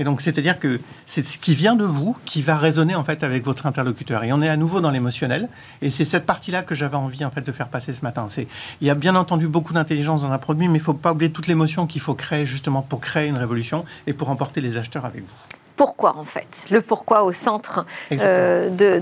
[0.00, 3.22] Et donc, c'est-à-dire que c'est ce qui vient de vous qui va résonner en fait
[3.22, 4.24] avec votre interlocuteur.
[4.24, 5.50] Et on est à nouveau dans l'émotionnel.
[5.82, 8.24] Et c'est cette partie-là que j'avais envie en fait de faire passer ce matin.
[8.30, 8.48] C'est,
[8.80, 11.12] il y a bien entendu beaucoup d'intelligence dans un produit, mais il ne faut pas
[11.12, 14.78] oublier toute l'émotion qu'il faut créer justement pour créer une révolution et pour emporter les
[14.78, 19.00] acheteurs avec vous pourquoi en fait, le pourquoi au centre euh, de,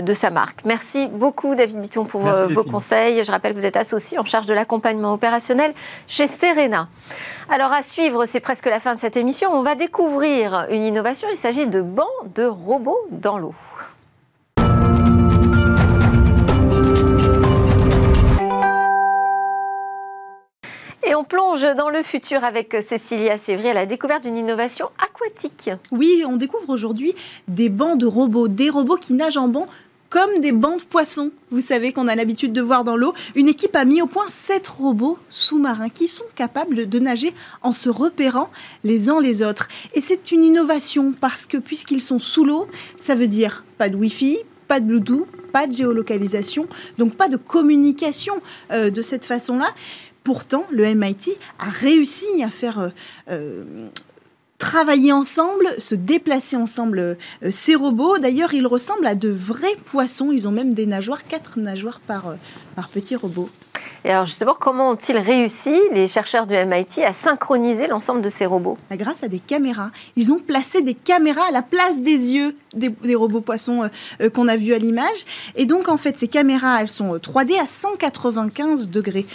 [0.00, 0.66] de, sa marque.
[0.66, 3.24] Merci beaucoup David Bitton pour euh, vos conseils.
[3.24, 5.72] Je rappelle que vous êtes associé en charge de l'accompagnement opérationnel
[6.08, 6.88] chez Serena.
[7.48, 9.48] Alors à suivre, c'est presque la fin de cette émission.
[9.54, 11.26] On va découvrir une innovation.
[11.30, 13.54] Il s'agit de bancs de robots dans l'eau.
[21.10, 25.72] Et on plonge dans le futur avec Cécilia Sévry à la découverte d'une innovation aquatique.
[25.90, 27.16] Oui, on découvre aujourd'hui
[27.48, 29.66] des bancs de robots, des robots qui nagent en banc
[30.08, 33.12] comme des bancs de poissons, vous savez qu'on a l'habitude de voir dans l'eau.
[33.34, 37.32] Une équipe a mis au point sept robots sous-marins qui sont capables de nager
[37.62, 38.50] en se repérant
[38.82, 39.66] les uns les autres.
[39.94, 43.96] Et c'est une innovation parce que puisqu'ils sont sous l'eau, ça veut dire pas de
[43.96, 46.66] Wi-Fi, pas de Bluetooth, pas de géolocalisation,
[46.98, 48.34] donc pas de communication
[48.72, 49.68] euh, de cette façon-là.
[50.30, 52.88] Pourtant, le MIT a réussi à faire euh,
[53.30, 53.88] euh,
[54.58, 57.14] travailler ensemble, se déplacer ensemble euh,
[57.50, 58.16] ces robots.
[58.18, 60.30] D'ailleurs, ils ressemblent à de vrais poissons.
[60.30, 62.36] Ils ont même des nageoires, quatre nageoires par,
[62.76, 63.50] par petit robot.
[64.04, 68.46] Et alors justement, comment ont-ils réussi, les chercheurs du MIT, à synchroniser l'ensemble de ces
[68.46, 68.78] robots?
[68.88, 69.90] Bah, Grâce à des caméras.
[70.16, 73.88] Ils ont placé des caméras à la place des yeux des, robots poissons euh,
[74.22, 75.24] euh, qu'on a vus à l'image.
[75.56, 79.26] Et donc, en fait, ces caméras, elles sont 3D à 195 degrés.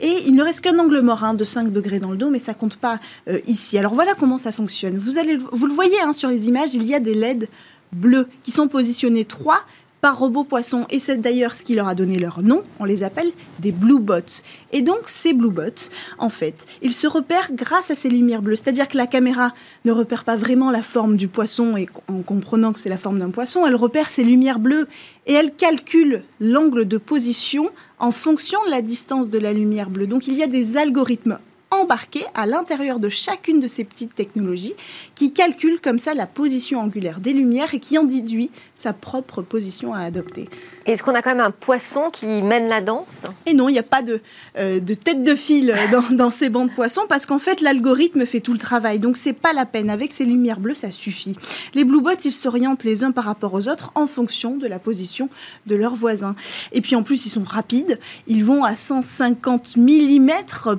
[0.00, 2.38] Et il ne reste qu'un angle mort hein, de 5 degrés dans le dos, mais
[2.38, 3.78] ça compte pas euh, ici.
[3.78, 4.96] Alors voilà comment ça fonctionne.
[4.96, 7.48] Vous, allez, vous le voyez hein, sur les images, il y a des LED
[7.92, 9.58] bleus qui sont positionnés 3
[10.00, 13.02] par robot poisson, et c'est d'ailleurs ce qui leur a donné leur nom, on les
[13.02, 14.42] appelle des blue bots.
[14.72, 18.56] Et donc ces blue bots, en fait, ils se repèrent grâce à ces lumières bleues,
[18.56, 19.52] c'est-à-dire que la caméra
[19.84, 23.18] ne repère pas vraiment la forme du poisson, et en comprenant que c'est la forme
[23.18, 24.86] d'un poisson, elle repère ces lumières bleues,
[25.26, 30.06] et elle calcule l'angle de position en fonction de la distance de la lumière bleue.
[30.06, 31.38] Donc il y a des algorithmes
[31.70, 34.74] embarqués à l'intérieur de chacune de ces petites technologies
[35.14, 39.42] qui calculent comme ça la position angulaire des lumières et qui en déduit sa propre
[39.42, 40.48] position à adopter.
[40.86, 43.26] Est-ce qu'on a quand même un poisson qui mène la danse?
[43.44, 44.22] Et non, il n'y a pas de,
[44.56, 48.24] euh, de, tête de fil dans, dans ces bancs de poissons parce qu'en fait, l'algorithme
[48.24, 48.98] fait tout le travail.
[48.98, 49.90] Donc, c'est pas la peine.
[49.90, 51.36] Avec ces lumières bleues, ça suffit.
[51.74, 54.78] Les blue bots, ils s'orientent les uns par rapport aux autres en fonction de la
[54.78, 55.28] position
[55.66, 56.34] de leurs voisins.
[56.72, 57.98] Et puis, en plus, ils sont rapides.
[58.26, 60.30] Ils vont à 150 mm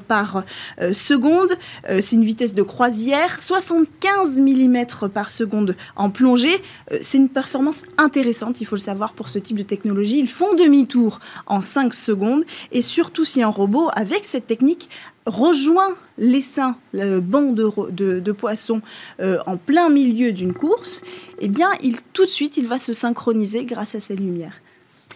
[0.08, 0.44] par
[0.82, 1.52] euh, seconde.
[1.90, 3.42] Euh, c'est une vitesse de croisière.
[3.42, 6.62] 75 mm par seconde en plongée.
[7.02, 10.54] c'est une performance intéressante, il faut le savoir, pour ce type de technologie ils font
[10.56, 12.44] demi-tour en 5 secondes.
[12.72, 14.90] Et surtout si un robot, avec cette technique,
[15.26, 18.82] rejoint l'essaim, le banc de, poissons
[19.20, 21.04] euh, en plein milieu d'une course,
[21.40, 21.70] eh bien,
[22.14, 24.56] tout de suite, il va se synchroniser grâce à ces lumières.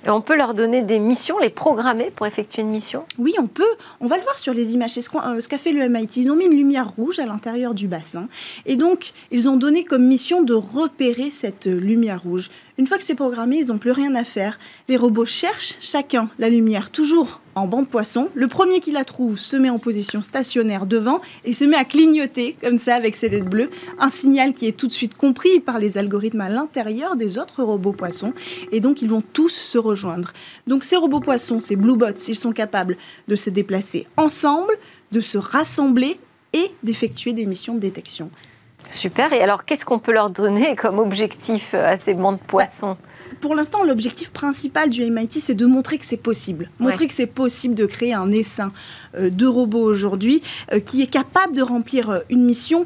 [0.06, 3.04] Et on peut leur donner des missions, les programmer pour effectuer une mission?
[3.18, 3.64] Oui, on peut.
[4.01, 4.91] On va le voir sur les images.
[4.91, 6.18] C'est ce euh, qu'a fait le MIT.
[6.18, 8.28] Ils ont mis une lumière rouge à l'intérieur du bassin.
[8.66, 12.49] Et donc, ils ont donné comme mission de repérer cette lumière rouge.
[12.80, 14.58] Une fois que c'est programmé, ils n'ont plus rien à faire.
[14.88, 18.30] Les robots cherchent chacun la lumière, toujours en banc de poisson.
[18.34, 21.86] Le premier qui la trouve se met en position stationnaire devant et se met à
[21.86, 23.70] clignoter comme ça avec ses LED bleues.
[24.00, 27.62] Un signal qui est tout de suite compris par les algorithmes à l'intérieur des autres
[27.62, 28.34] robots poissons.
[28.72, 30.34] Et donc ils vont tous se rejoindre.
[30.66, 32.98] Donc ces robots poissons, ces blue bots, ils sont capables
[33.28, 34.74] de se déplacer ensemble,
[35.12, 36.18] de se rassembler
[36.54, 38.32] et d'effectuer des missions de détection.
[38.90, 39.34] Super.
[39.34, 42.98] Et alors, qu'est-ce qu'on peut leur donner comme objectif euh, à ces bancs de poissons?
[43.42, 46.70] pour l'instant, l'objectif principal du MIT, c'est de montrer que c'est possible.
[46.80, 48.72] Montrer que c'est possible de créer un essaim
[49.16, 52.86] euh, de robots aujourd'hui euh, qui est capable de remplir une mission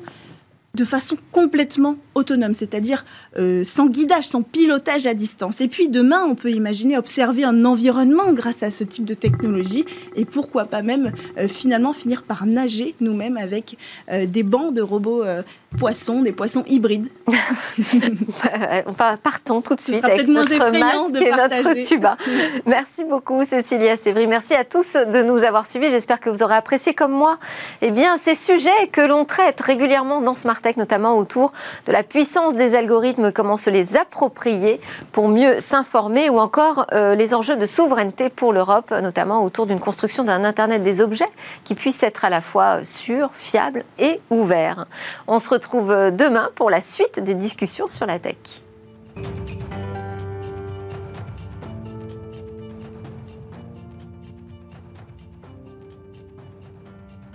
[0.73, 3.05] de façon complètement autonome, c'est-à-dire
[3.37, 5.61] euh, sans guidage, sans pilotage à distance.
[5.61, 9.85] Et puis demain, on peut imaginer observer un environnement grâce à ce type de technologie
[10.15, 13.77] et pourquoi pas même euh, finalement finir par nager nous-mêmes avec
[14.11, 15.23] euh, des bancs de robots
[15.77, 17.09] poissons, des poissons hybrides.
[19.23, 22.17] Partons tout de suite avec notre masque de et notre tuba.
[22.65, 24.27] Merci beaucoup Cécilia Sévry.
[24.27, 25.91] Merci à tous de nous avoir suivis.
[25.91, 27.37] J'espère que vous aurez apprécié comme moi
[27.81, 31.53] eh bien, ces sujets que l'on traite régulièrement dans Smart notamment autour
[31.85, 34.81] de la puissance des algorithmes, comment se les approprier
[35.11, 39.79] pour mieux s'informer, ou encore euh, les enjeux de souveraineté pour l'Europe, notamment autour d'une
[39.79, 41.29] construction d'un Internet des objets
[41.63, 44.85] qui puisse être à la fois sûr, fiable et ouvert.
[45.27, 48.37] On se retrouve demain pour la suite des discussions sur la tech.